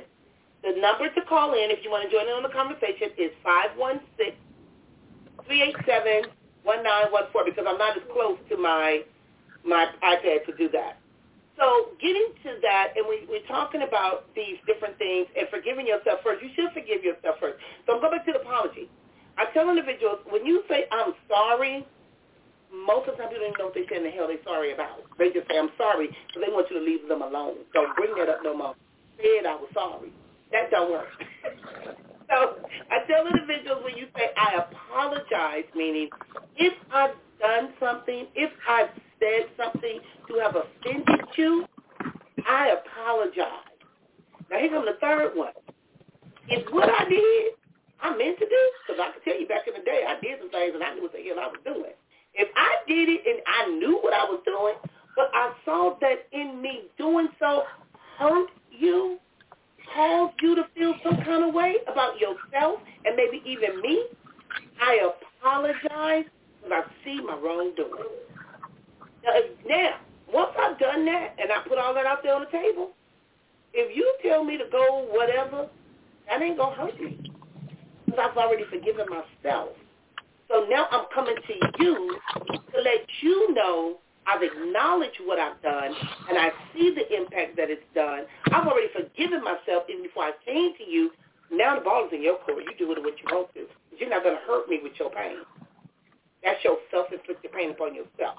[0.62, 3.30] The number to call in if you want to join in on the conversation is
[5.44, 6.24] 516-387-1914
[7.44, 9.02] because I'm not as close to my
[9.64, 10.98] my iPad to do that.
[11.56, 16.20] So getting to that, and we, we're talking about these different things and forgiving yourself
[16.24, 16.42] first.
[16.42, 17.56] You should forgive yourself first.
[17.86, 18.90] So I'm going back to the apology.
[19.38, 21.86] I tell individuals, when you say, I'm sorry,
[22.86, 24.42] most of the time people don't even know what they say in the hell they're
[24.42, 25.06] sorry about.
[25.18, 27.62] They just say, I'm sorry, because they want you to leave them alone.
[27.72, 28.74] Don't bring that up no more.
[29.16, 30.10] Said I was sorry.
[30.50, 31.08] That don't work.
[32.30, 32.58] so
[32.90, 36.10] I tell individuals when you say, I apologize, meaning
[36.56, 38.90] if I've done something, if I've
[39.22, 41.66] said something to have offended you,
[42.48, 43.70] I apologize.
[44.50, 45.54] Now here comes the third one.
[46.48, 47.56] If what I did,
[48.02, 50.38] I meant to do, because I can tell you back in the day, I did
[50.38, 51.96] some things and I knew what the hell I was doing.
[52.34, 54.74] If I did it and I knew what I was doing,
[55.16, 57.62] but I saw that in me doing so
[58.18, 59.18] hurt you,
[59.94, 64.04] caused you to feel some kind of way about yourself and maybe even me,
[64.82, 65.10] I
[65.40, 66.24] apologize
[66.62, 67.90] because I see my wrongdoing.
[69.24, 69.32] Now,
[69.66, 69.90] now,
[70.32, 72.90] once I've done that and I put all that out there on the table,
[73.72, 75.68] if you tell me to go whatever,
[76.28, 77.30] that ain't going to hurt me.
[78.06, 79.70] Because I've already forgiven myself.
[80.54, 82.14] So now I'm coming to you
[82.46, 85.90] to let you know I've acknowledged what I've done
[86.30, 88.22] and I see the impact that it's done.
[88.54, 91.10] I've already forgiven myself even before I came to you.
[91.50, 92.62] Now the ball is in your court.
[92.70, 93.66] You do it what you want to.
[93.98, 95.42] You're not going to hurt me with your pain.
[96.46, 98.38] That's your self-inflicted pain upon yourself.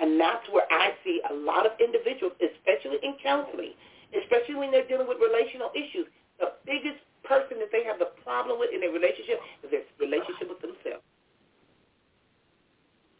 [0.00, 3.76] And that's where I see a lot of individuals, especially in counseling,
[4.16, 6.08] especially when they're dealing with relational issues,
[6.40, 10.48] the biggest person that they have the problem with in their relationship is their relationship
[10.48, 11.04] with themselves.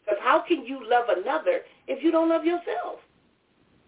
[0.05, 2.99] Because how can you love another if you don't love yourself?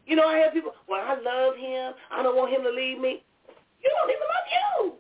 [0.05, 1.93] You know, I have people, well, I love him.
[2.11, 3.23] I don't want him to leave me.
[3.83, 4.93] You don't even love you.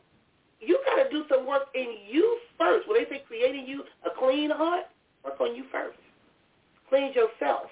[0.59, 2.87] You got to do some work in you first.
[2.87, 4.85] When they say creating you a clean heart,
[5.23, 5.97] work on you first.
[6.89, 7.69] Cleanse yourself.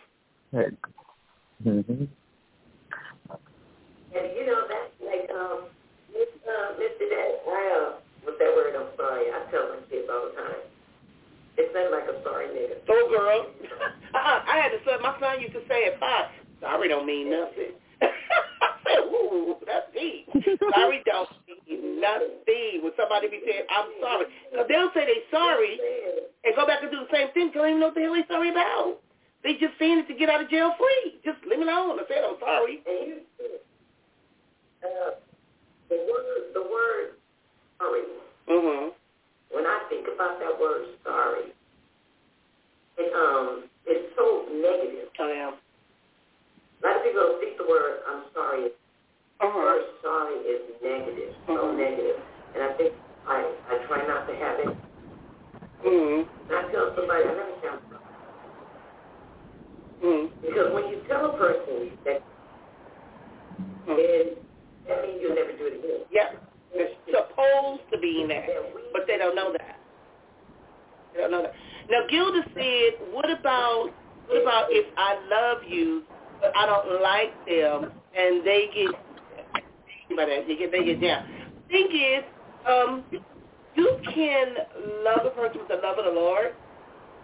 [0.52, 0.74] Right.
[1.66, 2.06] Mm-hmm.
[4.16, 5.68] And you know that's like um,
[6.14, 7.04] Miss uh, Mr.
[7.10, 9.28] Dad, I uh, with that word I'm sorry.
[9.28, 10.64] I tell my kids all the time.
[11.58, 12.84] It's not like a sorry nigga.
[12.89, 13.47] Oh girl,
[14.16, 14.39] uh-uh.
[14.43, 16.28] I had to say my son used to say at five,
[16.60, 17.72] sorry don't mean nothing.
[18.01, 20.28] I said, ooh, that's deep.
[20.76, 22.84] sorry don't mean nothing.
[22.84, 24.26] When somebody be saying, I'm sorry.
[24.51, 25.80] Because they'll say they sorry
[26.43, 27.51] and go back and do the same thing.
[27.53, 28.99] Don't even know what the hell they sorry about.
[29.43, 31.22] They just saying it to get out of jail free.
[31.24, 31.99] Just leave me alone.
[32.01, 32.82] I said I'm sorry.
[32.84, 33.18] And you,
[34.84, 35.12] uh,
[35.88, 37.08] the word, the word
[37.80, 38.01] sorry.
[38.49, 38.91] Mhm.
[39.56, 41.56] When I think about that word sorry,
[42.99, 45.08] it um, it's so negative.
[45.16, 45.56] I am.
[45.56, 48.76] A lot of people don't the word I'm sorry.
[49.39, 49.56] The Uh-huh.
[49.56, 51.78] word sorry is negative, so Mhm.
[51.80, 52.20] negative.
[52.53, 52.93] And I think
[53.26, 54.76] I I try not to have it.
[55.84, 56.28] Mhm.
[56.49, 58.03] And I tell somebody I never sound sorry.
[60.03, 60.32] Mhm.
[60.41, 62.24] Because when you tell a person that,
[63.88, 63.95] Mhm.
[63.95, 64.38] then
[64.88, 66.06] that means you'll never do it again.
[66.12, 66.41] Yep.
[66.76, 68.46] They're supposed to be in that,
[68.92, 69.80] but they don't know that.
[71.14, 71.54] They don't know that.
[71.90, 73.92] Now, Gilda said, "What about
[74.28, 76.04] what about if I love you,
[76.42, 78.92] but I don't like them, and they get
[80.16, 81.26] but they get they get down."
[81.70, 82.24] Thing is,
[82.68, 83.06] um,
[83.76, 84.56] you can
[85.04, 86.54] love a person with the love of the Lord,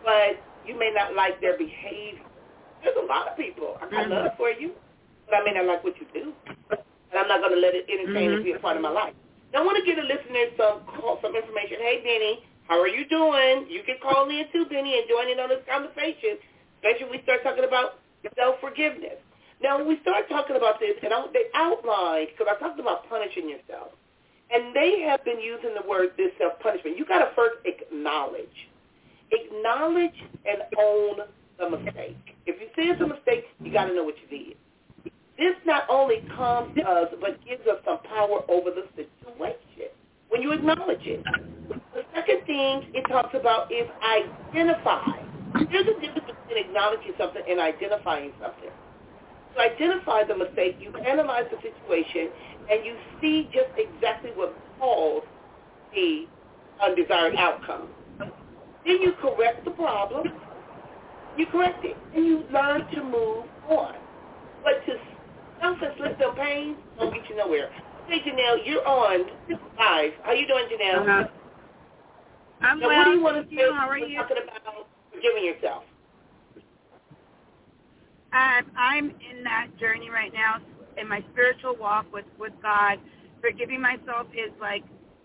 [0.04, 2.24] but you may not like their behavior.
[2.84, 4.72] There's a lot of people I got love for you,
[5.28, 6.34] but I may not like what you do,
[6.70, 9.14] and I'm not going to let it entertain and be a part of my life.
[9.54, 11.78] I want to give the listeners some call, some information.
[11.84, 13.68] Hey, Benny, how are you doing?
[13.68, 16.40] You can call in too, Benny, and join in on this conversation,
[16.80, 18.00] especially when we start talking about
[18.38, 19.20] self-forgiveness.
[19.62, 23.08] Now, when we start talking about this, and I, they outlined, because I talked about
[23.10, 23.92] punishing yourself,
[24.50, 26.98] and they have been using the word this self-punishment.
[26.98, 28.56] You got to first acknowledge.
[29.32, 30.16] Acknowledge
[30.48, 31.28] and own
[31.60, 32.18] the mistake.
[32.46, 34.58] If you see it's a mistake, you got to know what you did.
[35.42, 39.90] This not only calms us, but gives us some power over the situation
[40.30, 41.24] when you acknowledge it.
[41.96, 45.18] The second thing it talks about is identify.
[45.72, 48.70] There's a difference between acknowledging something and identifying something.
[49.56, 52.30] You identify the mistake, you analyze the situation,
[52.70, 55.26] and you see just exactly what caused
[55.92, 56.28] the
[56.86, 57.88] undesired outcome.
[58.20, 60.28] Then you correct the problem,
[61.36, 63.96] you correct it, and you learn to move on.
[64.64, 64.94] But to
[66.52, 67.70] self-inflict the pain don't get you nowhere.
[68.08, 69.26] Hey, Janelle, you're on
[69.78, 70.12] live.
[70.24, 71.02] How you doing, Janelle?
[71.02, 71.28] Uh-huh.
[72.62, 72.98] I'm now, well.
[72.98, 73.62] What do you want to say?
[73.74, 74.18] How are you?
[74.18, 75.84] Talking about forgiving yourself.
[78.34, 80.58] Um, I'm in that journey right now
[80.98, 83.00] in my spiritual walk with with God.
[83.42, 84.84] Forgiving myself is like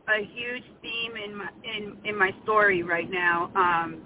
[0.09, 3.51] a huge theme in my in in my story right now.
[3.55, 4.01] Um,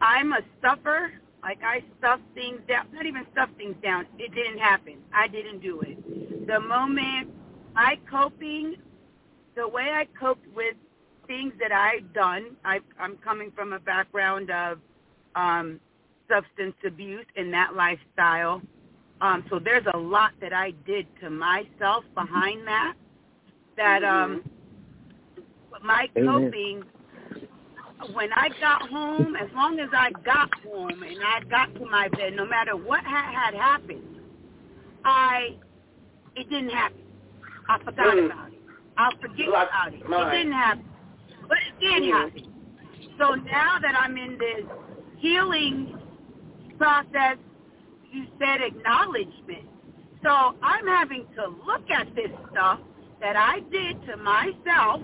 [0.00, 1.12] I'm a stuffer.
[1.46, 2.86] Like I stuff things down.
[2.92, 4.04] Not even stuff things down.
[4.18, 4.94] It didn't happen.
[5.14, 6.48] I didn't do it.
[6.48, 7.30] The moment
[7.76, 8.74] I coping,
[9.54, 10.74] the way I coped with
[11.28, 12.56] things that I've done.
[12.64, 14.80] I, I'm coming from a background of
[15.36, 15.78] um,
[16.28, 18.60] substance abuse and that lifestyle.
[19.20, 22.94] Um, so there's a lot that I did to myself behind that.
[23.76, 24.42] That um,
[25.80, 26.82] my coping.
[28.12, 32.08] When I got home, as long as I got home and I got to my
[32.08, 34.20] bed, no matter what had, had happened,
[35.04, 35.56] I
[36.36, 37.00] it didn't happen.
[37.68, 38.26] I forgot Mm.
[38.26, 38.58] about it.
[38.98, 40.00] I'll forget Lost about it.
[40.02, 40.84] It didn't happen.
[41.48, 42.12] But it did Mhm.
[42.12, 42.52] happen.
[43.18, 44.66] So now that I'm in this
[45.16, 45.98] healing
[46.78, 47.38] process,
[48.10, 49.68] you said acknowledgement.
[50.22, 52.80] So I'm having to look at this stuff
[53.20, 55.02] that I did to myself,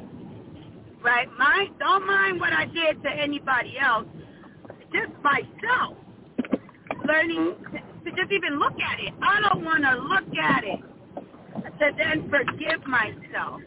[1.03, 1.29] right?
[1.39, 4.07] My, don't mind what I did to anybody else,
[4.93, 5.97] just myself.
[7.07, 9.13] Learning to, to just even look at it.
[9.23, 10.81] I don't want to look at it
[11.79, 13.61] to then forgive myself.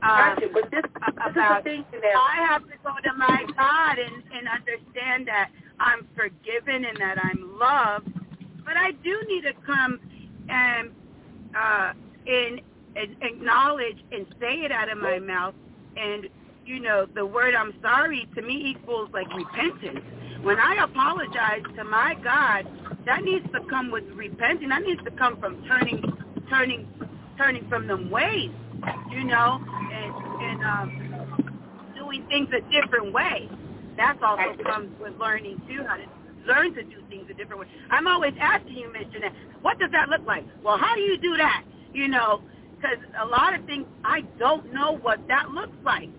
[0.00, 1.84] Um, Gotcha, but this, this is the about thing.
[1.92, 5.50] I have to go to my God and, and understand that
[5.80, 8.08] I'm forgiven and that I'm loved.
[8.64, 9.98] But I do need to come
[10.48, 10.90] and
[11.56, 11.92] uh,
[12.26, 12.60] and,
[12.94, 15.54] and acknowledge and say it out of my mouth.
[15.96, 16.28] And
[16.68, 20.04] you know, the word "I'm sorry" to me equals like repentance.
[20.42, 22.68] When I apologize to my God,
[23.06, 24.68] that needs to come with repentance.
[24.68, 26.04] That needs to come from turning,
[26.50, 26.86] turning,
[27.38, 28.50] turning from them ways.
[29.10, 33.48] You know, and and um, doing things a different way.
[33.96, 36.04] That's also comes with learning too how to
[36.46, 37.66] learn to do things a different way.
[37.90, 40.44] I'm always asking you, Miss Jeanette, what does that look like?
[40.62, 41.64] Well, how do you do that?
[41.94, 42.42] You know,
[42.76, 46.10] because a lot of things I don't know what that looks like.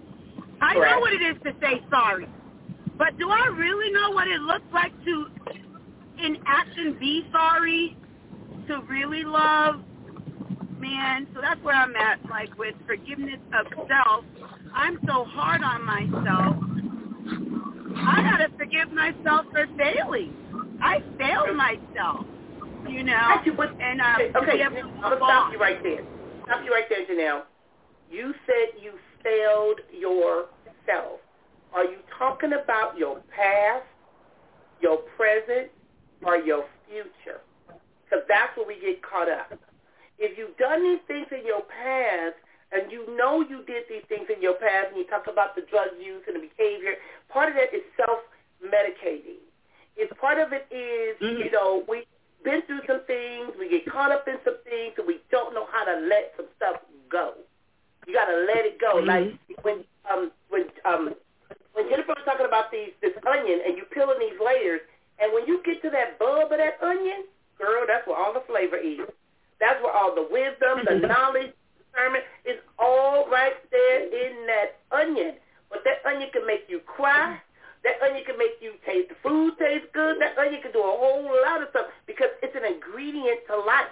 [0.69, 2.27] I know what it is to say sorry,
[2.97, 5.25] but do I really know what it looks like to,
[6.23, 7.97] in action, be sorry,
[8.67, 9.81] to really love?
[10.79, 14.23] Man, so that's where I'm at, like with forgiveness of self.
[14.73, 16.55] I'm so hard on myself.
[17.97, 20.33] I gotta forgive myself for failing.
[20.81, 22.25] I failed myself,
[22.87, 23.17] you know.
[23.27, 25.81] Gotcha, but- and um, Okay, to okay, be able to I'm gonna stop you right
[25.83, 26.03] there.
[26.45, 27.43] Stop you right there, Janelle.
[28.09, 28.93] You said you
[29.23, 29.81] failed
[30.89, 31.19] yourself.
[31.73, 33.85] Are you talking about your past,
[34.81, 35.69] your present,
[36.23, 37.41] or your future?
[38.05, 39.59] Because that's where we get caught up.
[40.17, 42.35] If you've done these things in your past,
[42.71, 45.61] and you know you did these things in your past, and you talk about the
[45.69, 46.95] drug use and the behavior,
[47.29, 49.41] part of that is self-medicating.
[49.95, 51.43] It's part of it is, mm-hmm.
[51.43, 52.05] you know, we've
[52.43, 55.67] been through some things, we get caught up in some things, and we don't know
[55.71, 57.33] how to let some stuff go.
[58.07, 58.97] You got to let it go.
[58.97, 59.07] Mm-hmm.
[59.07, 61.13] Like when um when um
[61.73, 64.81] when Jennifer was talking about these this onion and you peeling these layers,
[65.21, 67.25] and when you get to that bulb of that onion,
[67.57, 69.05] girl, that's where all the flavor is.
[69.59, 75.35] That's where all the wisdom, the knowledge, discernment is all right there in that onion.
[75.69, 77.37] But that onion can make you cry.
[77.83, 80.19] That onion can make you taste the food taste good.
[80.19, 83.91] That onion can do a whole lot of stuff because it's an ingredient to life.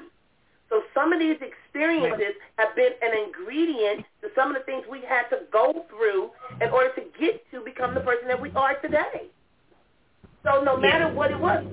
[0.69, 4.99] So some of these experiences have been an ingredient to some of the things we
[5.07, 8.75] had to go through in order to get to become the person that we are
[8.81, 9.31] today.
[10.43, 11.63] So no matter what it was,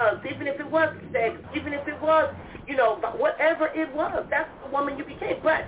[0.00, 2.34] uh, even if it was sex, even if it was,
[2.68, 5.36] you know, whatever it was, that's the woman you became.
[5.42, 5.64] But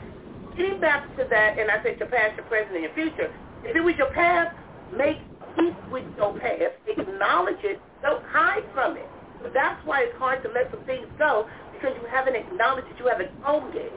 [0.57, 3.33] getting back to that, and I said your past, your present, and your future.
[3.65, 4.55] If it was your past,
[4.97, 5.19] make
[5.57, 6.77] peace with your past.
[6.87, 7.81] Acknowledge it.
[8.03, 9.09] Don't hide from it.
[9.43, 11.47] So that's why it's hard to let some things go
[11.79, 12.99] because you haven't acknowledged it.
[12.99, 13.93] You haven't owned it.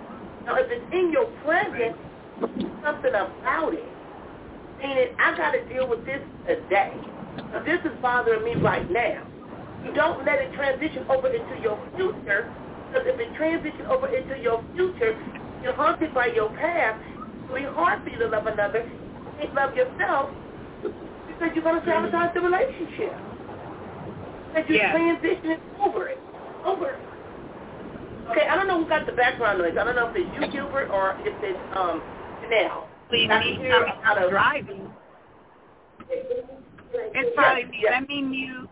[0.45, 1.97] Now, if it's in your present,
[2.57, 3.89] do something about it.
[4.81, 6.93] Meaning, I got to deal with this today.
[7.53, 9.25] Now, this is bothering me right now.
[9.85, 12.49] You don't let it transition over into your future
[12.89, 15.17] because if it transitions over into your future,
[15.63, 17.01] you're haunted by your past.
[17.45, 18.85] It'll be hard for you to love another.
[18.85, 20.29] You can't love yourself
[20.81, 23.13] because you're going to sabotage the relationship.
[24.53, 24.93] Because you're Yeah.
[24.93, 26.19] transitioning over it.
[28.67, 29.75] Know who got the background noise.
[29.79, 32.01] I don't know if it's you, Gilbert, or if it's um
[32.43, 32.87] Janelle.
[33.09, 33.59] Please, me,
[34.05, 34.87] I'm driving.
[36.09, 37.83] It's probably me.
[37.89, 38.69] Let me mute.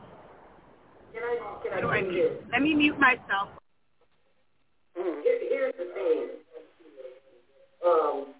[1.13, 2.31] Can I, can I do I mute?
[2.51, 3.49] Let me mute myself.
[4.97, 5.23] Mm.
[5.23, 6.27] Here, here's the thing.
[7.83, 8.35] Um,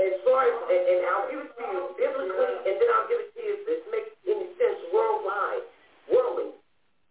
[0.00, 3.20] as far as, and, and I'll give it to you biblically, and then I'll give
[3.20, 5.64] it to you if it makes any sense worldwide,
[6.12, 6.52] worldly.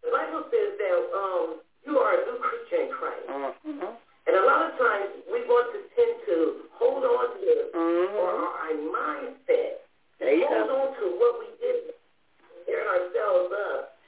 [0.06, 1.48] The Bible says that um,
[1.92, 3.28] you are a new creature in Christ.
[3.28, 3.92] Mm-hmm.
[3.92, 8.16] And a lot of times we want to tend to hold on to mm-hmm.
[8.16, 9.84] or our mindset,
[10.24, 10.76] hold go.
[10.80, 11.92] on to what we did,
[12.64, 14.00] tearing ourselves up.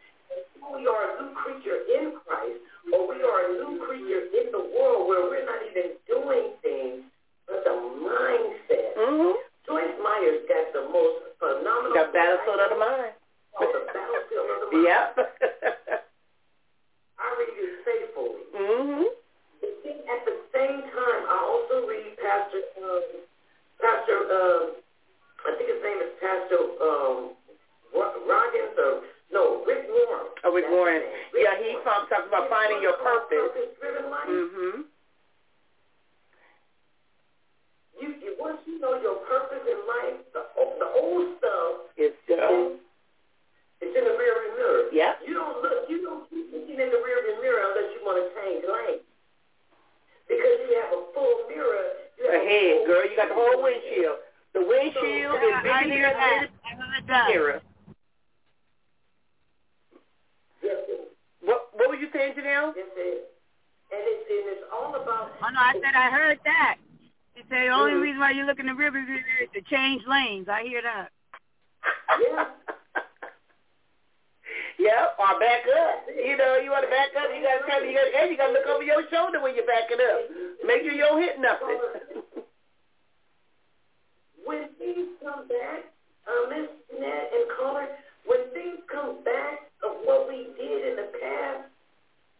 [0.79, 2.63] We are a new creature in Christ,
[2.95, 7.03] or we are a new creature in the world where we're not even doing things,
[7.51, 8.95] but the mindset.
[8.95, 9.43] Mm-hmm.
[9.67, 11.99] Joyce Myers got the most phenomenal.
[11.99, 13.11] The battlefield of the mind.
[13.59, 14.87] Oh, the battlefield of the mind.
[14.87, 15.99] Yep.
[17.23, 18.43] I read it faithfully.
[18.51, 19.07] Mm-hmm.
[20.11, 23.03] At the same time, I also read Pastor, um,
[23.79, 24.63] Pastor, um,
[25.47, 27.31] I think his name is Pastor um,
[27.95, 30.27] Roggins or no, Rick Warren.
[30.43, 31.01] Oh, Rick Warren.
[31.33, 33.55] Yeah, he talks about finding your purpose.
[33.81, 34.29] Life.
[34.29, 34.81] Mm-hmm.
[37.99, 40.43] You, you once you know your purpose in life, the
[40.79, 42.77] the old stuff is done.
[43.81, 44.83] It's in the rearview mirror.
[44.93, 45.13] Yeah.
[45.25, 45.82] You don't look.
[46.73, 49.05] You looking in the rearview mirror unless you want to change lanes.
[50.27, 51.85] Because you have a full mirror.
[52.17, 53.03] You have Ahead, full girl.
[53.05, 54.17] You got the whole windshield.
[54.53, 56.49] The windshield so, is bigger than
[57.05, 57.61] the mirror.
[60.63, 60.77] Yes,
[61.41, 62.73] What What were you saying, Janelle?
[62.75, 63.29] Yes, it.
[63.93, 65.29] And it's, and it's all about.
[65.43, 66.77] Oh no, I said I heard that.
[67.35, 68.01] You say the only mm-hmm.
[68.01, 70.47] reason why you look in the river is to change lanes.
[70.49, 71.09] I hear that.
[72.19, 72.45] Yeah.
[74.79, 76.09] Yeah, or back up.
[76.09, 78.31] You know, you want to back up, you got to of, you got, to, and
[78.31, 80.19] you got to look over your shoulder when you're backing up.
[80.65, 81.79] Make sure you don't hit nothing.
[84.47, 85.87] when things come back,
[86.25, 87.87] uh, Miss Jeanette and Caller,
[88.25, 91.69] when things come back of what we did in the past,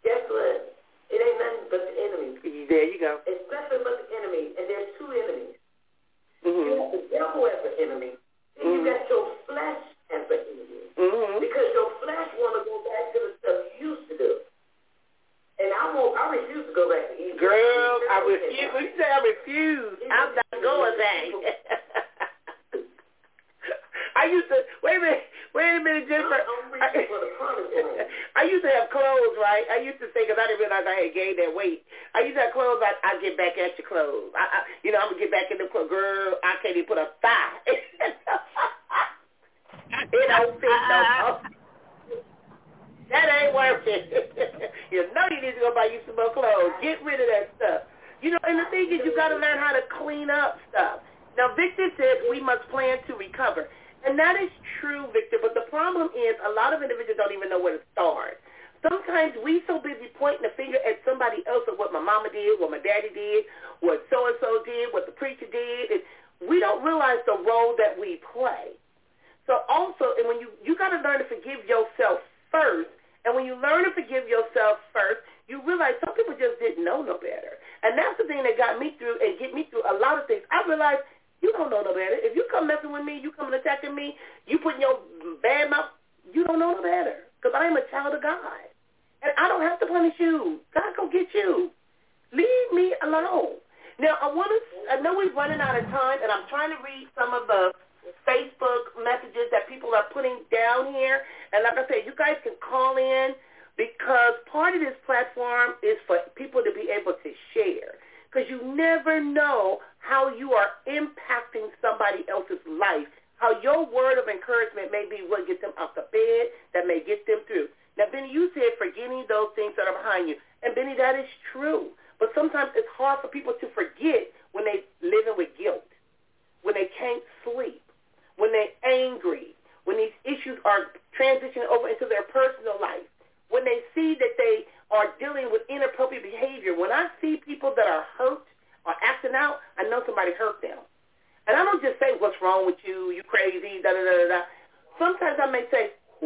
[0.03, 0.73] guess what?
[1.13, 2.29] It ain't nothing but the enemy.
[2.67, 3.21] There you go.
[3.29, 4.42] It's nothing but the enemy,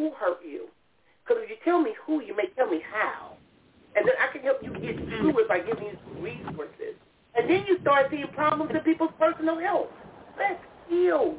[0.08, 0.68] who hurt you?
[1.24, 3.34] Because if you tell me who, you may tell me how.
[3.96, 6.96] And then I can help you get through it by giving you resources.
[7.36, 9.88] And then you start seeing problems in people's personal health.
[10.38, 11.38] That's healed.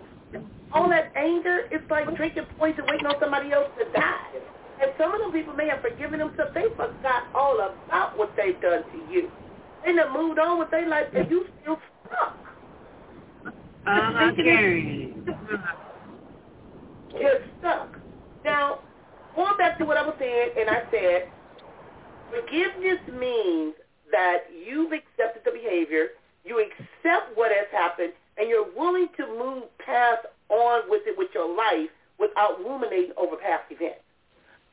[0.72, 4.34] All that anger is like drinking poison waiting on somebody else to die.
[4.82, 6.52] And some of them people may have forgiven themselves.
[6.54, 9.30] They forgot all about what they've done to you.
[9.84, 12.36] They done moved on with their life, and you still stuck.
[13.86, 15.14] Uh-huh, Gary.
[17.18, 17.97] You're stuck.
[18.48, 18.80] Now,
[19.36, 21.28] going back to what I was saying, and I said,
[22.32, 23.74] forgiveness means
[24.10, 26.16] that you've accepted the behavior,
[26.48, 31.28] you accept what has happened, and you're willing to move past on with it with
[31.34, 34.00] your life without ruminating over past events.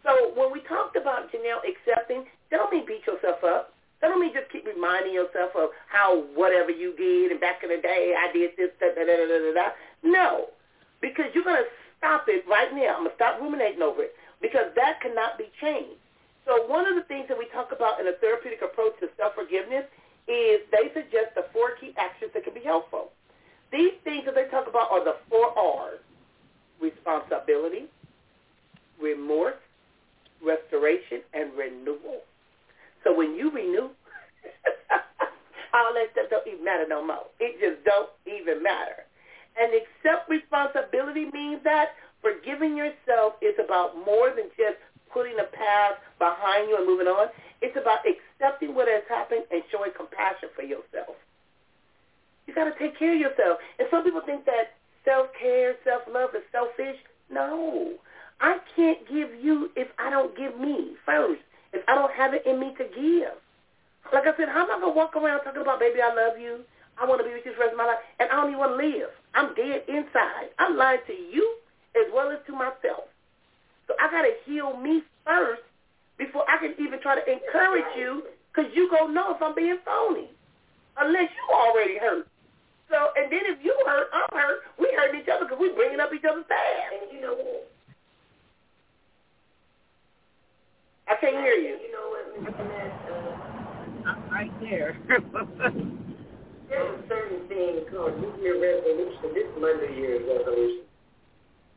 [0.07, 3.75] So when we talked about Janelle accepting, don't mean beat yourself up.
[3.99, 7.75] That don't mean just keep reminding yourself of how whatever you did and back in
[7.75, 9.67] the day I did this, da da da da da da.
[10.03, 10.47] No,
[11.01, 11.67] because you're gonna
[11.97, 12.97] stop it right now.
[12.97, 15.99] I'm gonna stop ruminating over it because that cannot be changed.
[16.45, 19.85] So one of the things that we talk about in a therapeutic approach to self-forgiveness
[20.27, 23.11] is they suggest the four key actions that can be helpful.
[23.71, 25.99] These things that they talk about are the four R's:
[26.81, 27.89] responsibility,
[29.01, 29.57] remorse,
[30.43, 32.21] restoration, and renewal.
[33.03, 33.89] So when you renew,
[35.73, 37.25] all that stuff don't even matter no more.
[37.39, 39.05] It just don't even matter.
[39.59, 44.77] And accept responsibility means that forgiving yourself is about more than just
[45.11, 47.29] putting a past behind you and moving on.
[47.61, 51.15] It's about accepting what has happened and showing compassion for yourself.
[52.47, 53.59] You got to take care of yourself.
[53.79, 54.75] And some people think that
[55.05, 56.97] self-care, self-love is selfish.
[57.31, 57.93] No.
[58.41, 61.41] I can't give you if I don't give me first,
[61.71, 63.33] if I don't have it in me to give.
[64.13, 66.37] Like I said, how am I going to walk around talking about, baby, I love
[66.37, 66.59] you.
[66.97, 68.47] I want to be with you for the rest of my life, and I don't
[68.49, 69.11] even want to live.
[69.35, 70.51] I'm dead inside.
[70.59, 71.43] I'm lying to you
[71.95, 73.11] as well as to myself.
[73.87, 75.61] So I got to heal me first
[76.17, 79.53] before I can even try to encourage you because you going to know if I'm
[79.55, 80.29] being phony
[80.97, 82.27] unless you already hurt.
[82.89, 84.61] So, and then if you hurt, I'm hurt.
[84.79, 86.93] We hurt each other because we bringing up each other's past.
[87.01, 87.71] And you know what?
[91.07, 91.77] I can't hear you.
[91.81, 92.93] You know what, Jeanette?
[93.11, 94.97] Uh, I'm right there.
[97.95, 99.33] there's a certain thing called New Year resolution.
[99.33, 100.83] This is my New Year's resolution.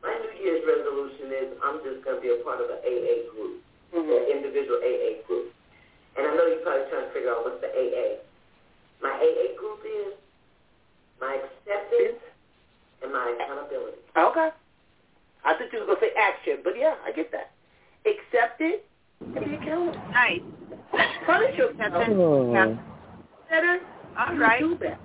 [0.03, 3.31] My New Year's resolution is I'm just going to be a part of an AA
[3.31, 4.05] group, Mm-hmm.
[4.05, 5.49] an individual AA group.
[6.17, 8.21] And I know you're probably trying to figure out what's the AA.
[9.01, 10.13] My AA group is
[11.19, 12.21] my acceptance
[13.01, 13.97] and my accountability.
[14.15, 14.49] Okay.
[15.43, 17.49] I thought you was going to say action, but yeah, I get that.
[18.05, 18.85] Accept it
[19.25, 19.97] and be accountable.
[20.11, 20.41] nice.
[21.25, 21.93] Punish yourself.
[22.13, 22.77] Oh.
[23.49, 23.79] Better
[24.19, 24.59] All right.
[24.59, 24.99] do that.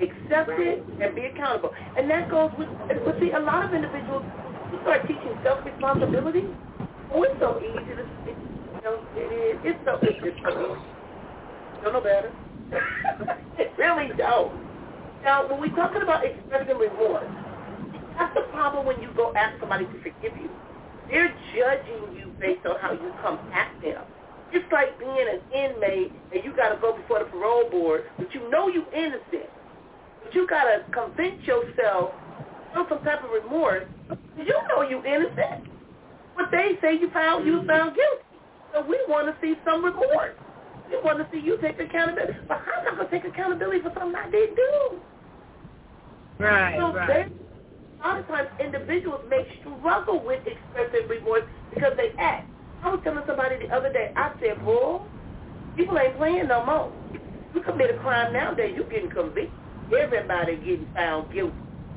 [0.00, 1.70] Accept it and be accountable.
[1.96, 4.24] And that goes with, but see, a lot of individuals,
[4.72, 6.44] you start teaching self-responsibility,
[7.14, 10.34] oh, it's so easy to, it, you know, it is, it's so, easy.
[11.82, 12.32] Don't know better.
[13.58, 14.50] it really don't.
[15.22, 17.30] Now, when we're talking about expressing remorse,
[18.18, 20.50] that's the problem when you go ask somebody to forgive you.
[21.08, 24.02] They're judging you based on how you come at them.
[24.52, 28.32] It's like being an inmate and you got to go before the parole board, but
[28.34, 29.50] you know you innocent.
[30.24, 32.12] But you got to convince yourself
[32.74, 33.84] of some type of remorse.
[34.36, 35.68] You know you innocent.
[36.36, 38.24] But they say you found you found guilty.
[38.72, 40.34] So we want to see some remorse.
[40.90, 42.34] We want to see you take accountability.
[42.48, 45.00] But I'm not going to take accountability for something I didn't do.
[46.38, 47.06] Right, So right.
[47.06, 47.28] there,
[48.02, 52.48] a lot of times individuals may struggle with expressing remorse because they act.
[52.82, 55.00] I was telling somebody the other day, I said, boy,
[55.76, 56.92] people ain't playing no more.
[57.54, 59.50] You commit a crime nowadays, you getting convicted.
[59.92, 61.56] Everybody getting found guilty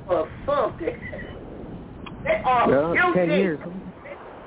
[0.09, 0.87] of something.
[2.23, 3.19] they are Yeah, guilty.
[3.19, 3.59] ten years.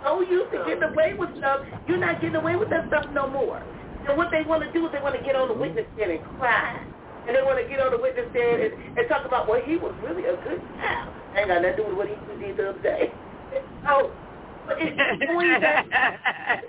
[0.02, 3.28] So used to getting away with stuff, you're not getting away with that stuff no
[3.28, 3.62] more.
[4.08, 6.10] And what they want to do is they want to get on the witness stand
[6.10, 6.82] and cry.
[7.26, 9.76] And they want to get on the witness stand and, and talk about, well, he
[9.76, 11.12] was really a good child.
[11.36, 13.12] Ain't got nothing to do with what he did the other day.
[13.86, 14.10] Oh,
[14.66, 15.84] but it's doing that.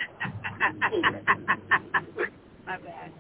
[2.68, 3.12] My bad.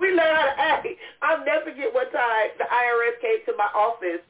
[0.00, 0.88] We learn how to act.
[1.22, 4.24] I'll never forget one time the IRS came to my office,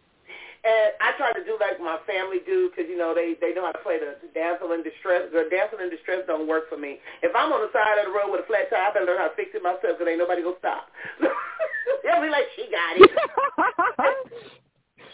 [0.66, 3.64] and I tried to do like my family do because you know they they know
[3.64, 5.30] how to play the, the damsel in distress.
[5.30, 6.98] The damsel in distress don't work for me.
[7.22, 9.22] If I'm on the side of the road with a flat tire, I better learn
[9.22, 10.90] how to fix it myself because ain't nobody gonna stop.
[12.02, 13.10] They'll be like, she got it.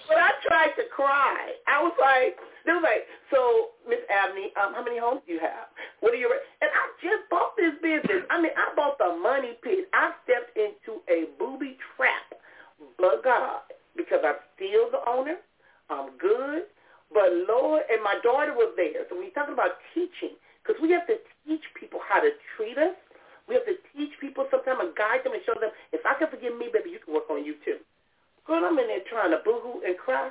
[0.09, 1.59] But I tried to cry.
[1.67, 5.43] I was like, they was like, so Miss Abney, um, how many homes do you
[5.43, 5.71] have?
[6.01, 6.31] What are your?
[6.63, 8.23] And I just bought this business.
[8.31, 9.91] I mean, I bought the money pit.
[9.95, 10.15] I
[13.27, 13.67] God,
[13.99, 15.43] because I'm still the owner.
[15.91, 16.71] I'm good,
[17.11, 19.03] but Lord, and my daughter was there.
[19.11, 22.95] So you're talking about teaching, because we have to teach people how to treat us.
[23.51, 26.31] We have to teach people sometimes and guide them and show them, if I can
[26.31, 27.83] forgive me, baby, you can work on you too.
[28.47, 30.31] Girl, I'm in there trying to boo-hoo and cry.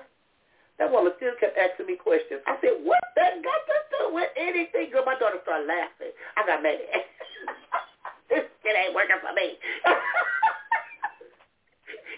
[0.79, 2.43] That woman still kept asking me questions.
[2.47, 4.91] I said, what that got to do with anything?
[4.91, 6.15] Girl, my daughter started laughing.
[6.35, 6.79] I got mad.
[8.31, 9.55] this kid ain't working for me.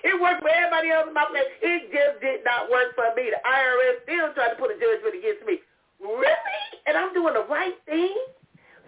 [0.04, 1.46] it worked for everybody else in my family.
[1.62, 3.32] It just did not work for me.
[3.32, 5.62] The IRS still trying to put a judgment against me.
[6.02, 6.62] Really?
[6.86, 8.14] And I'm doing the right thing?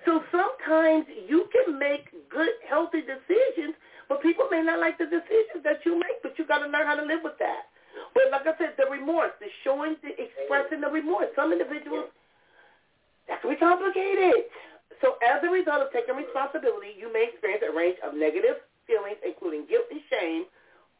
[0.06, 3.76] So sometimes you can make good, healthy decisions,
[4.08, 6.88] but people may not like the decisions that you make, but you got to learn
[6.88, 7.68] how to live with that.
[8.16, 11.28] But like I said, the remorse, the showing, the expressing the remorse.
[11.36, 12.10] Some individuals,
[13.28, 14.50] that can be complicated.
[15.02, 19.22] So as a result of taking responsibility, you may experience a range of negative feelings,
[19.22, 20.44] including guilt and shame.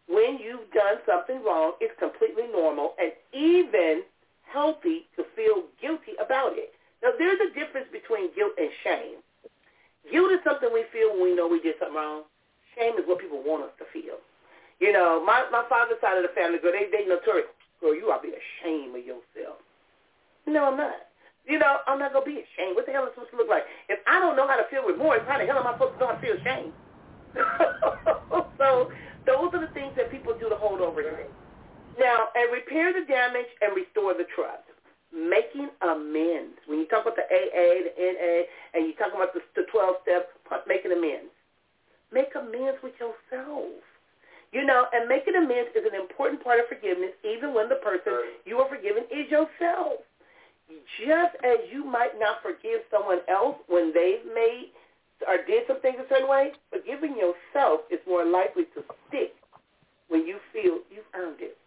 [0.10, 4.02] When you've done something wrong, it's completely normal and even
[4.42, 6.74] healthy to feel guilty about it.
[7.06, 9.22] Now, there's a difference between guilt and shame.
[10.12, 12.24] Guilt is something we feel when we know we did something wrong.
[12.74, 14.18] Shame is what people want us to feel.
[14.80, 17.52] You know, my my father's side of the family, girl, they they notorious.
[17.82, 19.60] Girl, you ought to be ashamed of yourself.
[20.48, 20.96] No, I'm not.
[21.46, 22.76] You know, I'm not gonna be ashamed.
[22.76, 23.64] What the hell is supposed to look like?
[23.90, 26.00] If I don't know how to feel remorse, how the hell am I supposed to
[26.00, 26.72] know how to feel shame?
[28.58, 28.92] so
[29.30, 31.14] those are the things that people do to hold over to.
[32.02, 34.66] Now, and repair the damage and restore the trust.
[35.14, 36.58] Making amends.
[36.66, 38.34] When you talk about the AA, the NA,
[38.74, 40.30] and you talk about the, the 12 steps,
[40.66, 41.30] making amends.
[42.12, 43.78] Make amends with yourself.
[44.52, 48.42] You know, and making amends is an important part of forgiveness, even when the person
[48.46, 50.02] you are forgiving is yourself.
[50.98, 54.74] Just as you might not forgive someone else when they've made
[55.28, 59.36] or did some things a certain way, forgiving yourself is more likely to stick
[60.08, 61.58] when you feel you've earned it.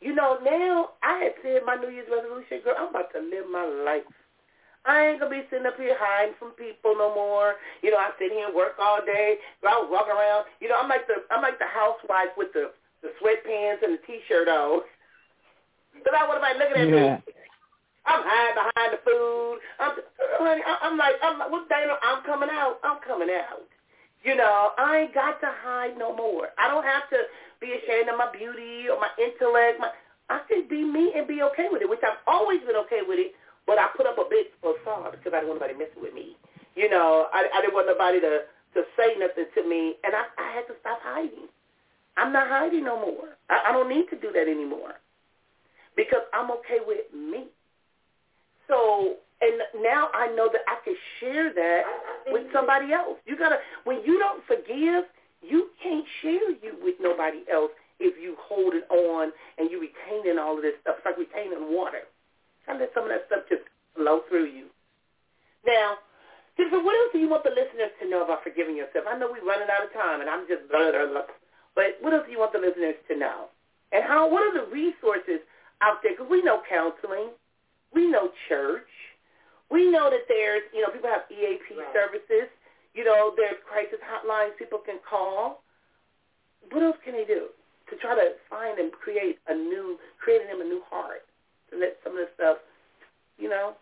[0.00, 3.50] You know, now I had said my New Year's resolution, girl, I'm about to live
[3.50, 4.06] my life.
[4.86, 7.56] I ain't gonna be sitting up here hiding from people no more.
[7.82, 10.46] You know, I sit here and work all day, out walk around.
[10.60, 12.70] You know, I'm like the I'm like the housewife with the
[13.02, 14.82] the sweatpants and the t-shirt on.
[16.04, 17.16] So I want somebody looking at yeah.
[17.16, 17.32] me.
[18.08, 19.56] I'm hiding behind the food.
[19.78, 19.92] I'm
[20.40, 21.94] honey, I'm like I'm like, what Dana?
[22.02, 22.80] I'm coming out.
[22.82, 23.68] I'm coming out.
[24.24, 26.48] You know, I ain't got to hide no more.
[26.58, 27.18] I don't have to
[27.60, 29.78] be ashamed of my beauty or my intellect.
[29.78, 29.92] My,
[30.28, 33.20] I can be me and be okay with it, which I've always been okay with
[33.20, 33.32] it
[33.68, 36.40] but I put up a big facade because I didn't want nobody messing with me.
[36.74, 40.24] You know, I, I didn't want nobody to to say nothing to me, and I,
[40.36, 41.48] I had to stop hiding.
[42.16, 43.36] I'm not hiding no more.
[43.48, 44.96] I, I don't need to do that anymore
[45.96, 47.48] because I'm okay with me.
[48.68, 51.82] So, and now I know that I can share that
[52.28, 53.18] with somebody else.
[53.26, 55.04] You gotta when you don't forgive,
[55.42, 60.38] you can't share you with nobody else if you hold it on and you retaining
[60.38, 60.96] all of this stuff.
[60.98, 62.06] It's like retaining water.
[62.68, 63.64] I let some of that stuff just
[63.96, 64.66] flow through you.
[65.66, 65.98] Now,
[66.56, 69.06] Jennifer, what else do you want the listeners to know about forgiving yourself?
[69.08, 71.30] I know we're running out of time, and I'm just blah, blah, blah.
[71.74, 73.48] But what else do you want the listeners to know?
[73.92, 74.28] And how?
[74.28, 75.40] What are the resources
[75.80, 76.12] out there?
[76.12, 77.32] Because we know counseling,
[77.94, 78.88] we know church,
[79.70, 81.86] we know that there's, you know, people have EAP right.
[81.92, 82.48] services.
[82.94, 85.62] You know, there's crisis hotlines people can call.
[86.70, 87.48] What else can they do
[87.90, 91.28] to try to find and create a new, creating them a new heart?
[91.70, 92.58] to let some of the stuff,
[93.38, 93.74] you know.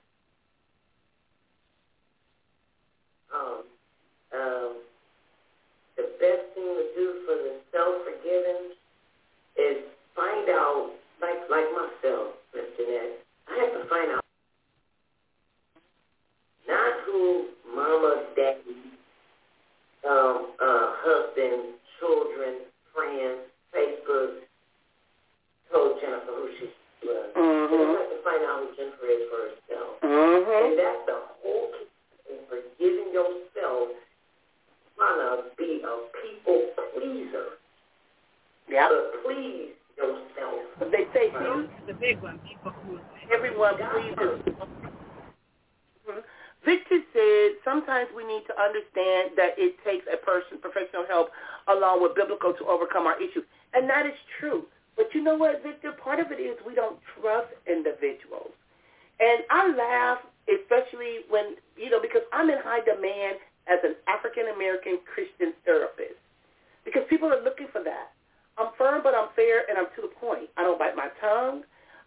[3.34, 3.62] Um,
[4.34, 4.72] um,
[5.96, 8.74] the best thing to do for the self-forgiving
[9.57, 9.84] is
[10.14, 10.90] find out,
[11.20, 14.24] like like myself, Miss Jeanette, I have to find out
[16.68, 18.76] not who mama, daddy,
[20.09, 24.42] um, uh, husband, children, friends, Facebook
[25.70, 26.66] told Jennifer who she
[27.07, 27.30] was.
[27.36, 27.70] Mm-hmm.
[27.70, 29.92] She have to find out who Jennifer is for herself.
[30.03, 30.51] Mm-hmm.
[30.51, 31.86] And that's the whole key
[32.49, 33.94] for giving yourself
[34.97, 37.61] trying to be a people pleaser.
[38.68, 38.88] Yeah.
[38.90, 39.76] But please.
[40.78, 41.86] But they say right.
[41.86, 42.38] the big one.
[42.40, 42.99] People who
[43.32, 43.74] everyone.
[43.74, 44.47] Mm-hmm.
[46.64, 51.30] Victor said sometimes we need to understand that it takes a person, professional help,
[51.68, 53.44] along with biblical to overcome our issues.
[53.72, 54.66] And that is true.
[54.97, 55.92] But you know what, Victor?
[55.92, 58.51] Part of it is we don't trust individuals.
[59.20, 60.18] And I laugh,
[60.51, 63.38] especially when, you know, because I'm in high demand
[63.68, 66.18] as an African-American Christian therapist
[66.84, 68.12] because people are looking for that.
[68.59, 70.49] I'm firm, but I'm fair, and I'm to the point.
[70.57, 71.62] I don't bite my tongue.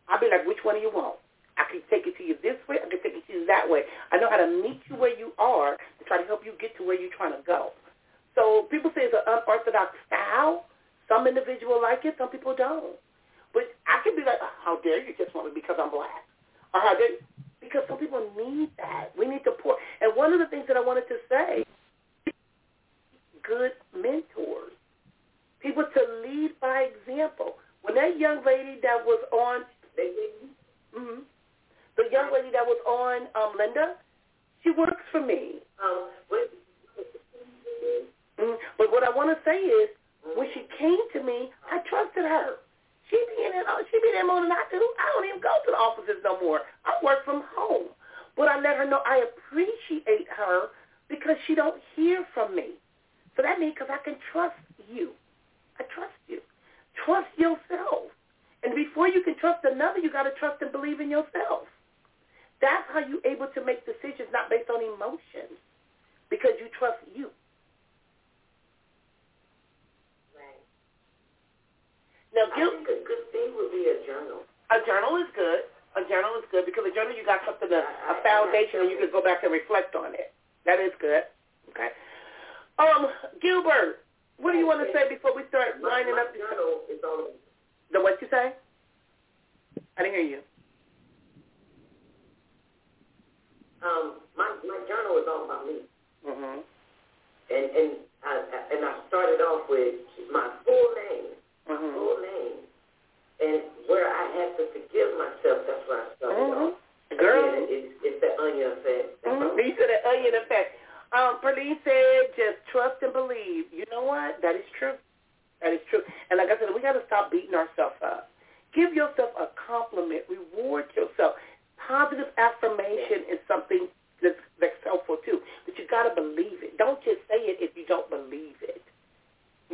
[0.09, 1.17] I'll be like, which one do you want?
[1.57, 2.77] I can take it to you this way.
[2.77, 3.89] I can take it to you that way.
[4.13, 6.77] I know how to meet you where you are to try to help you get
[6.77, 7.73] to where you're trying to go.
[8.37, 10.69] So people say it's an unorthodox style.
[11.09, 12.93] Some individuals like it, some people don't.
[13.49, 16.21] But I can be like, oh, how dare you just want me because I'm black?
[16.69, 17.18] Or how dare you?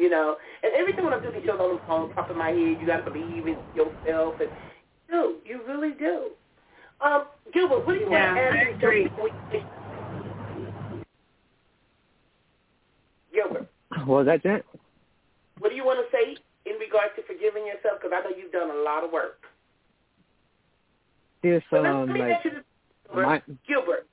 [0.06, 2.50] You know, and everything when I do these shows on the phone, top of my
[2.54, 4.50] head, you got to believe in yourself, and
[5.10, 6.30] do you really do?
[7.02, 9.10] Um, Gilbert, what do you Yeah, want to add I agree.
[13.34, 13.66] Gilbert,
[14.06, 14.64] What was that, Jet?
[15.58, 16.38] what do you want to say
[16.70, 17.98] in regards to forgiving yourself?
[17.98, 19.42] Because I know you've done a lot of work.
[21.42, 22.64] This So let, um let me like ask you this,
[23.10, 23.26] Gilbert.
[23.26, 24.06] my Gilbert,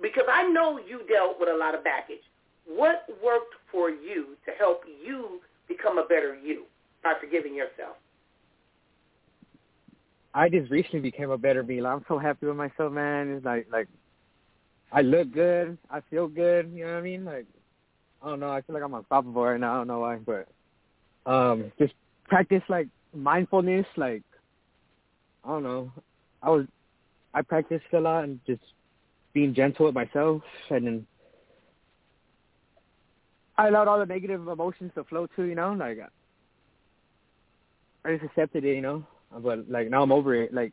[0.00, 2.22] because I know you dealt with a lot of baggage.
[2.70, 6.64] What worked for you to help you become a better you
[7.02, 7.96] by forgiving yourself?
[10.34, 11.84] I just recently became a better me.
[11.84, 13.32] I'm so happy with myself, man.
[13.32, 13.88] It's like like
[14.92, 16.70] I look good, I feel good.
[16.72, 17.24] You know what I mean?
[17.24, 17.46] Like
[18.22, 18.50] I don't know.
[18.50, 19.74] I feel like I'm unstoppable right now.
[19.74, 20.48] I don't know why, but
[21.30, 21.94] um, just
[22.26, 23.86] practice like mindfulness.
[23.96, 24.22] Like
[25.44, 25.92] I don't know.
[26.42, 26.66] I was
[27.34, 28.62] I practiced a lot and just
[29.32, 31.06] being gentle with myself, and then
[33.58, 35.44] I allowed all the negative emotions to flow too.
[35.44, 35.98] You know, like
[38.04, 38.76] I just accepted it.
[38.76, 39.06] You know,
[39.42, 40.54] but like now I'm over it.
[40.54, 40.72] Like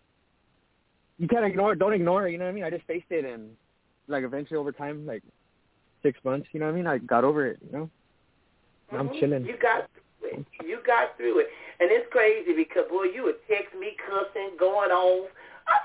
[1.18, 1.80] you can't ignore it.
[1.80, 2.32] Don't ignore it.
[2.32, 2.64] You know what I mean?
[2.64, 3.50] I just faced it, and
[4.08, 5.24] like eventually over time, like
[6.04, 6.48] six months.
[6.52, 6.88] You know what I mean?
[6.88, 7.60] I got over it.
[7.66, 7.90] You know.
[8.92, 9.20] And I'm mm-hmm.
[9.20, 9.46] chilling.
[9.46, 10.46] You got through it.
[10.64, 11.48] You got through it.
[11.80, 15.28] And it's crazy because, boy, you would text me cussing, going on.
[15.68, 15.82] I'd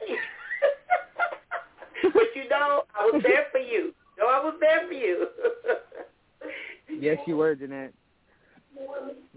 [0.00, 0.20] be like,
[2.14, 3.92] but you know, I was there for you.
[4.18, 5.26] No, I was there for you.
[6.88, 7.92] Yes, you were, Jeanette.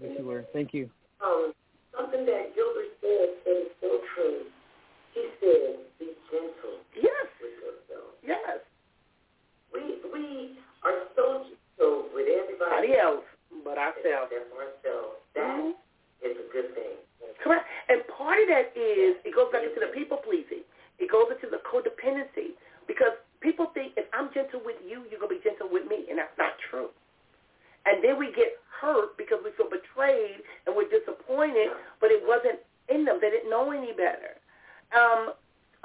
[0.00, 0.44] Yes, you were.
[0.52, 0.88] Thank you.
[1.22, 1.52] Um,
[1.96, 4.44] something that Gilbert said that is so true.
[5.14, 8.60] He said, "Be gentle Yes, with yourself." yes.
[9.72, 13.24] We we are so gentle with everybody else
[13.64, 14.30] but ourselves.
[14.32, 15.16] except ourselves.
[15.34, 15.74] That Mhm.
[16.22, 16.96] is a good thing.
[17.38, 17.66] Correct.
[17.88, 20.62] And part of that is it goes back into the people pleasing.
[20.98, 22.54] It goes into the codependency
[22.86, 26.18] because people think if I'm gentle with you, you're gonna be gentle with me, and
[26.18, 26.90] that's not true.
[27.86, 31.68] And then we get hurt because we feel betrayed and we're disappointed,
[32.00, 33.18] but it wasn't in them.
[33.20, 34.36] They didn't know any better.
[34.96, 35.32] Um,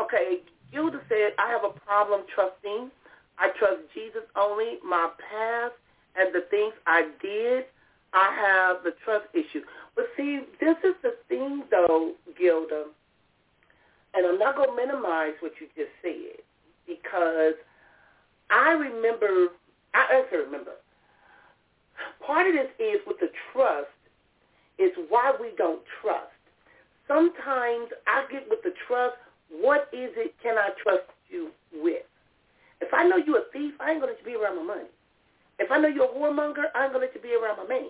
[0.01, 0.41] okay,
[0.71, 2.91] Gilda said, I have a problem trusting.
[3.37, 4.79] I trust Jesus only.
[4.83, 5.73] My past
[6.15, 7.65] and the things I did,
[8.13, 9.61] I have the trust issue.
[9.95, 12.85] But see, this is the thing, though, Gilda,
[14.13, 16.39] and I'm not going to minimize what you just said
[16.87, 17.55] because
[18.49, 19.49] I remember,
[19.93, 20.71] I actually remember,
[22.25, 23.91] part of this is with the trust
[24.77, 26.31] is why we don't trust.
[27.07, 29.15] Sometimes I get with the trust,
[29.49, 32.03] what is it can I trust you with?
[32.81, 34.89] If I know you're a thief, I ain't going to be around my money.
[35.59, 37.67] If I know you're a whoremonger, I ain't going to let you be around my
[37.67, 37.89] man.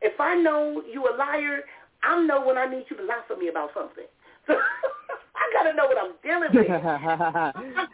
[0.00, 1.60] If I know you a liar,
[2.02, 4.04] I know when I need you to lie for me about something.
[4.46, 4.54] So
[5.36, 6.66] I got to know what I'm dealing with.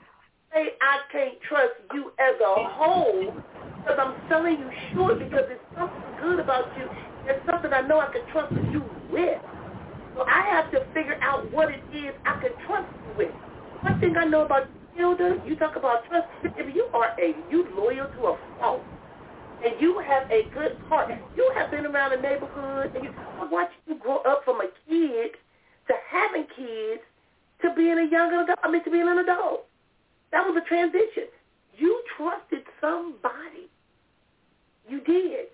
[0.54, 3.34] I can't trust you as a whole
[3.84, 6.88] because I'm selling you short because there's something good about you.
[7.26, 8.82] There's something I know I can trust you
[9.12, 9.38] with.
[10.16, 13.34] So I have to figure out what it is I can trust you with.
[13.82, 16.28] One thing I know about Hilda, you talk about trust.
[16.56, 18.80] If you are a you loyal to a fault,
[19.64, 23.10] and you have a good heart, you have been around the neighborhood, and you,
[23.40, 25.32] I watched you grow up from a kid
[25.88, 27.02] to having kids
[27.62, 28.58] to being a young adult.
[28.62, 29.66] I mean, to being an adult.
[30.32, 31.28] That was a transition.
[31.76, 33.68] You trusted somebody.
[34.88, 35.48] You did.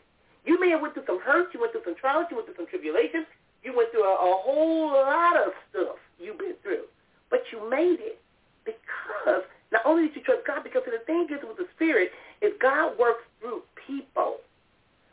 [0.45, 1.53] You may have went through some hurt.
[1.55, 2.27] You went through some trials.
[2.31, 3.27] You went through some tribulations.
[3.63, 6.85] You went through a, a whole lot of stuff you've been through.
[7.31, 8.21] But you made it
[8.65, 12.11] because not only did you trust God, because the thing is with the Spirit
[12.43, 14.39] is God works through people.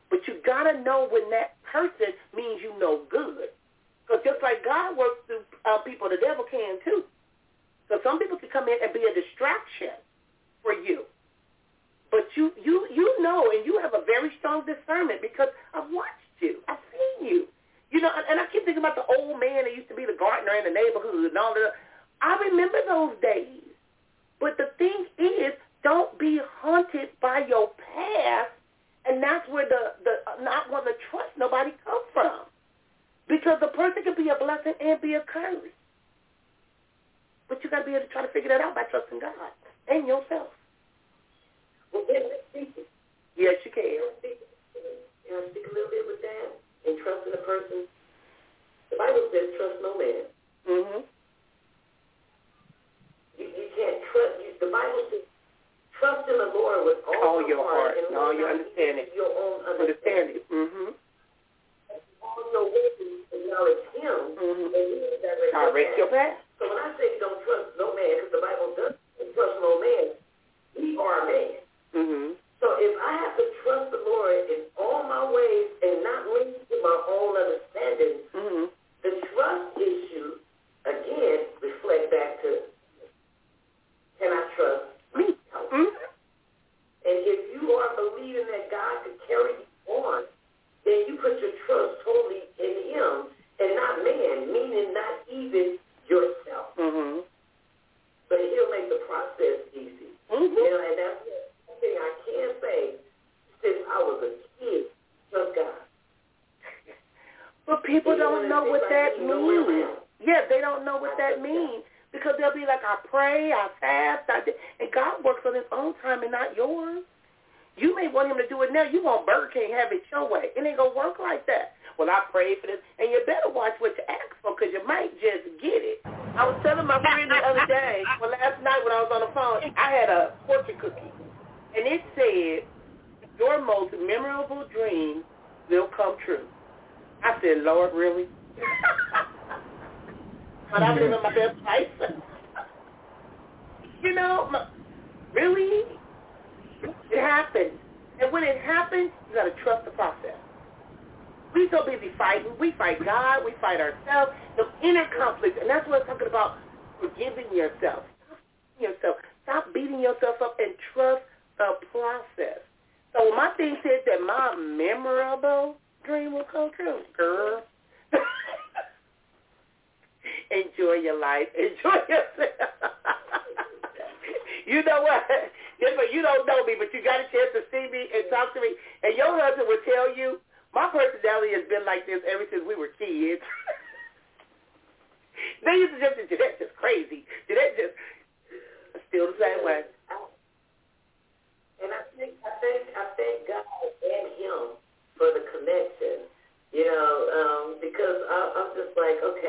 [0.10, 3.52] But you got to know when that person means you know good.
[4.08, 7.04] Because just like God works through uh, people, the devil can too.
[7.90, 10.00] So some people can come in and be a distraction
[10.64, 11.04] for you.
[12.12, 16.40] But you, you, you know, and you have a very strong discernment because I've watched
[16.40, 16.58] you.
[16.68, 17.48] I've seen you.
[17.92, 20.16] You know, and I keep thinking about the old man that used to be the
[20.18, 21.74] gardener in the neighborhood and all that.
[22.22, 23.64] I remember those days.
[24.40, 25.54] But the thing is,
[25.84, 28.52] don't be haunted by your past,
[29.06, 32.42] and that's where the, the not want to trust nobody comes from.
[33.28, 35.72] Because the person can be a blessing and be a curse.
[37.50, 39.34] But you got to be able to try to figure that out by trusting God
[39.88, 40.26] and yourself.
[40.26, 41.77] Well, can I speak?
[43.38, 43.86] Yes, you can.
[43.86, 44.38] Can I speak,
[45.28, 46.48] can I speak a little bit with that?
[46.90, 47.86] And trusting a person?
[48.90, 50.24] The Bible says trust no man.
[50.66, 51.02] Mm-hmm.
[53.38, 54.36] You, you can't trust.
[54.42, 55.26] You, the Bible says
[56.00, 59.06] trust in the Lord with all, All your heart and all your understanding.
[59.14, 60.42] Your own understanding.
[60.42, 60.42] Understanding.
[60.50, 60.90] Mm-hmm.
[62.26, 64.74] All your ways acknowledge Him, Mm-hmm.
[64.74, 66.42] and He will direct Direct your your path.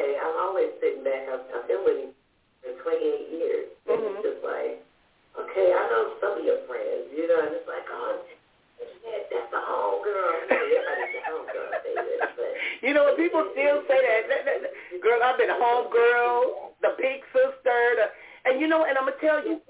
[0.09, 1.29] Like, I'm always sitting back.
[1.29, 2.11] I've, I've been with him
[2.65, 3.67] for 28 years.
[3.89, 4.09] And Mhm.
[4.17, 4.81] it's just like,
[5.37, 8.17] okay, I know some of your friends, you know, and it's like, oh,
[9.31, 10.33] that's the home girl.
[10.49, 11.71] You know, everybody's the home girl.
[12.37, 12.53] But
[12.83, 14.73] You know, people still say that, that, that, that
[15.03, 18.07] girl, I've been home girl, the big sister, the,
[18.49, 19.61] and you know, and I'm gonna tell you,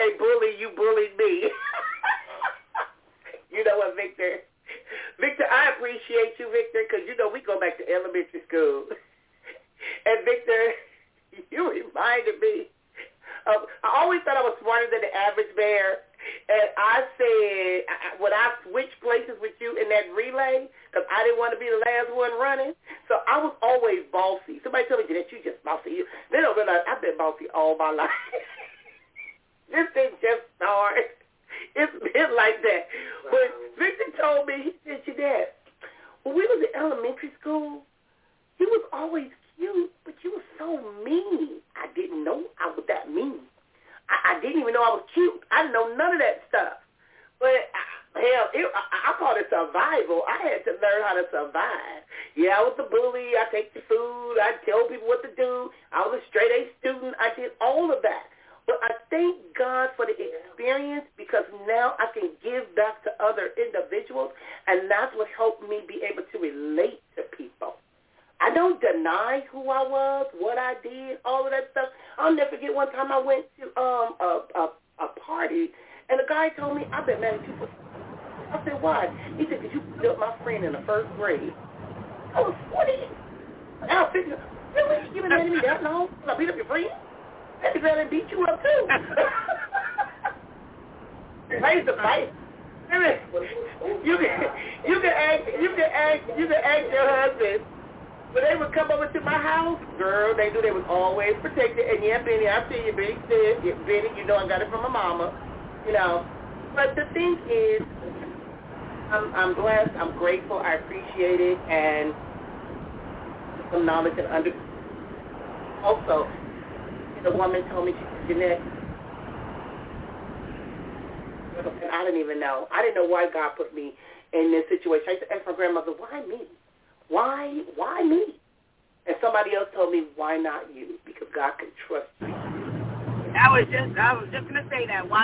[0.00, 0.56] a bully.
[0.58, 1.09] You bullied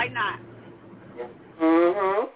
[0.07, 0.39] Why not?
[1.59, 2.29] Mhm.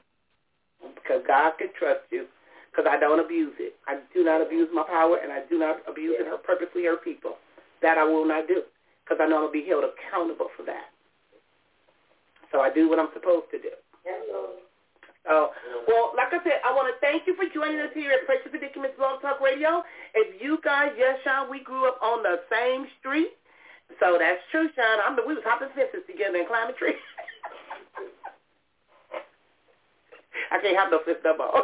[0.95, 2.27] Because God can trust you.
[2.71, 3.75] Because I don't abuse it.
[3.87, 7.03] I do not abuse my power, and I do not abuse it or purposely hurt
[7.03, 7.37] people.
[7.81, 8.63] That I will not do
[9.03, 10.89] because I know I'm to be held accountable for that.
[12.51, 13.71] So I do what I'm supposed to do.
[14.03, 14.59] Hello.
[15.25, 15.51] So,
[15.87, 18.49] well, like I said, I want to thank you for joining us here at Precious
[18.49, 19.83] Predicaments Blog Talk Radio.
[20.13, 23.31] If you guys, yes, Sean, we grew up on the same street.
[23.99, 24.99] So that's true, Sean.
[25.03, 26.95] I mean, we was hopping fences together and climbing trees.
[30.51, 31.63] I can't have no fence no more.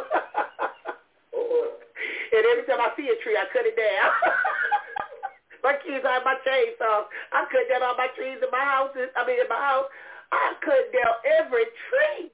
[2.32, 4.12] and every time I see a tree, I cut it down.
[5.62, 7.10] My kids have my chainsaw.
[7.34, 8.94] I cut down all my trees in my house.
[8.94, 9.90] I mean, in my house,
[10.30, 12.30] I cut down every tree.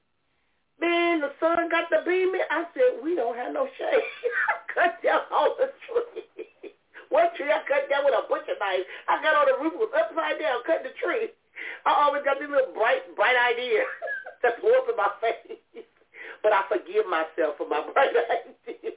[0.79, 2.45] Man, the sun got the beam in.
[2.51, 4.07] I said, we don't have no shade.
[4.51, 6.71] I cut down all the trees.
[7.09, 8.85] One tree I cut down with a butcher knife.
[9.07, 11.31] I got on the roof, was upside down, cutting the tree.
[11.85, 13.83] I always got this little bright, bright idea
[14.43, 15.59] that's warping my face.
[16.43, 18.93] But I forgive myself for my bright idea.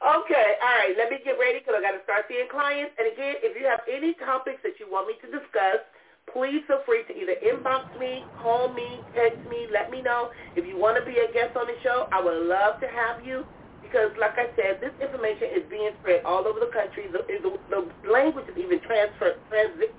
[0.00, 0.96] Okay, all right.
[0.96, 2.96] Let me get ready because I got to start seeing clients.
[2.96, 5.84] And again, if you have any topics that you want me to discuss,
[6.32, 10.32] please feel free to either inbox me, call me, text me, let me know.
[10.56, 13.20] If you want to be a guest on the show, I would love to have
[13.20, 13.44] you
[13.84, 17.04] because, like I said, this information is being spread all over the country.
[17.12, 19.92] The, the, the language is even transferred, transit,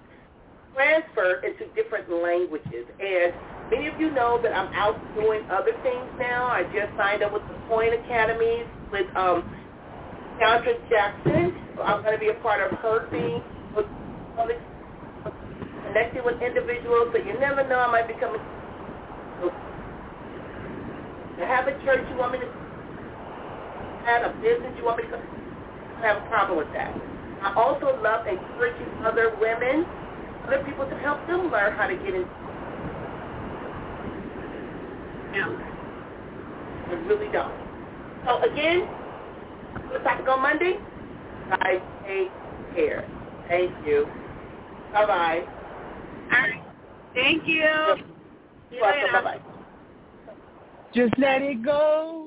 [0.73, 2.87] transferred into different languages.
[2.99, 3.33] And
[3.71, 6.47] many of you know that I'm out doing other things now.
[6.47, 9.43] I just signed up with the Point Academies with um,
[10.39, 11.53] Sandra Jackson.
[11.83, 13.41] I'm going to be a part of her thing
[13.75, 13.85] with
[15.87, 18.41] connecting with individuals, so you never know I might become a
[21.45, 22.47] have a church you want me to
[24.07, 25.19] have a business you want me to
[25.99, 26.95] have a problem with that.
[27.43, 29.83] I also love encouraging other women,
[30.47, 32.25] other people to help them learn how to get in.
[35.33, 35.47] Yeah.
[36.89, 37.53] I really don't.
[38.25, 38.87] So again,
[39.89, 40.77] we'll talk on Monday.
[41.49, 42.31] Guys, take
[42.75, 43.05] care.
[43.47, 44.07] Thank you.
[44.93, 45.43] Bye-bye.
[46.31, 46.63] All right.
[47.13, 47.63] Thank you.
[48.71, 49.11] You're welcome.
[49.13, 49.39] Bye-bye.
[50.93, 52.20] Just let it go.